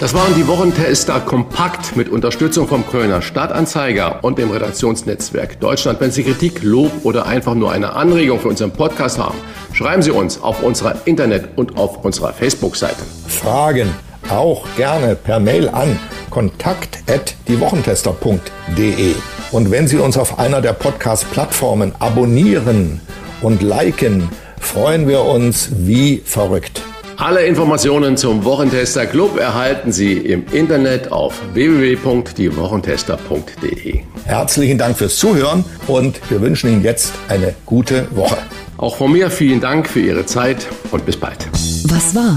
das 0.00 0.14
waren 0.14 0.32
die 0.36 0.46
Wochentester 0.46 1.18
kompakt 1.18 1.96
mit 1.96 2.08
Unterstützung 2.08 2.68
vom 2.68 2.86
Kölner 2.86 3.20
Stadtanzeiger 3.20 4.22
und 4.22 4.38
dem 4.38 4.52
Redaktionsnetzwerk 4.52 5.58
Deutschland. 5.58 6.00
Wenn 6.00 6.12
Sie 6.12 6.22
Kritik, 6.22 6.62
Lob 6.62 6.92
oder 7.02 7.26
einfach 7.26 7.56
nur 7.56 7.72
eine 7.72 7.94
Anregung 7.94 8.38
für 8.38 8.46
unseren 8.46 8.70
Podcast 8.70 9.18
haben, 9.18 9.34
schreiben 9.72 10.02
Sie 10.02 10.12
uns 10.12 10.40
auf 10.40 10.62
unserer 10.62 11.04
Internet- 11.06 11.48
und 11.56 11.76
auf 11.76 12.04
unserer 12.04 12.32
Facebook-Seite. 12.32 13.02
Fragen 13.26 13.92
auch 14.30 14.66
gerne 14.76 15.14
per 15.14 15.38
Mail 15.40 15.68
an 15.68 15.98
kontakt@diewochentester.de. 16.30 19.14
Und 19.50 19.70
wenn 19.70 19.88
Sie 19.88 19.96
uns 19.96 20.18
auf 20.18 20.38
einer 20.38 20.60
der 20.60 20.74
Podcast-Plattformen 20.74 21.94
abonnieren 21.98 23.00
und 23.40 23.62
liken, 23.62 24.28
freuen 24.60 25.08
wir 25.08 25.24
uns 25.24 25.70
wie 25.72 26.22
verrückt. 26.24 26.82
Alle 27.16 27.46
Informationen 27.46 28.16
zum 28.16 28.44
Wochentester 28.44 29.06
Club 29.06 29.40
erhalten 29.40 29.90
Sie 29.90 30.18
im 30.18 30.44
Internet 30.52 31.10
auf 31.10 31.34
www.diewochentester.de. 31.52 34.02
Herzlichen 34.24 34.78
Dank 34.78 34.96
fürs 34.96 35.16
Zuhören 35.16 35.64
und 35.88 36.20
wir 36.30 36.40
wünschen 36.40 36.70
Ihnen 36.70 36.84
jetzt 36.84 37.12
eine 37.28 37.56
gute 37.66 38.06
Woche. 38.14 38.38
Auch 38.76 38.94
von 38.94 39.10
mir 39.10 39.30
vielen 39.30 39.60
Dank 39.60 39.88
für 39.88 39.98
Ihre 39.98 40.26
Zeit 40.26 40.68
und 40.92 41.04
bis 41.04 41.16
bald. 41.16 41.48
Was 41.88 42.14
war? 42.14 42.36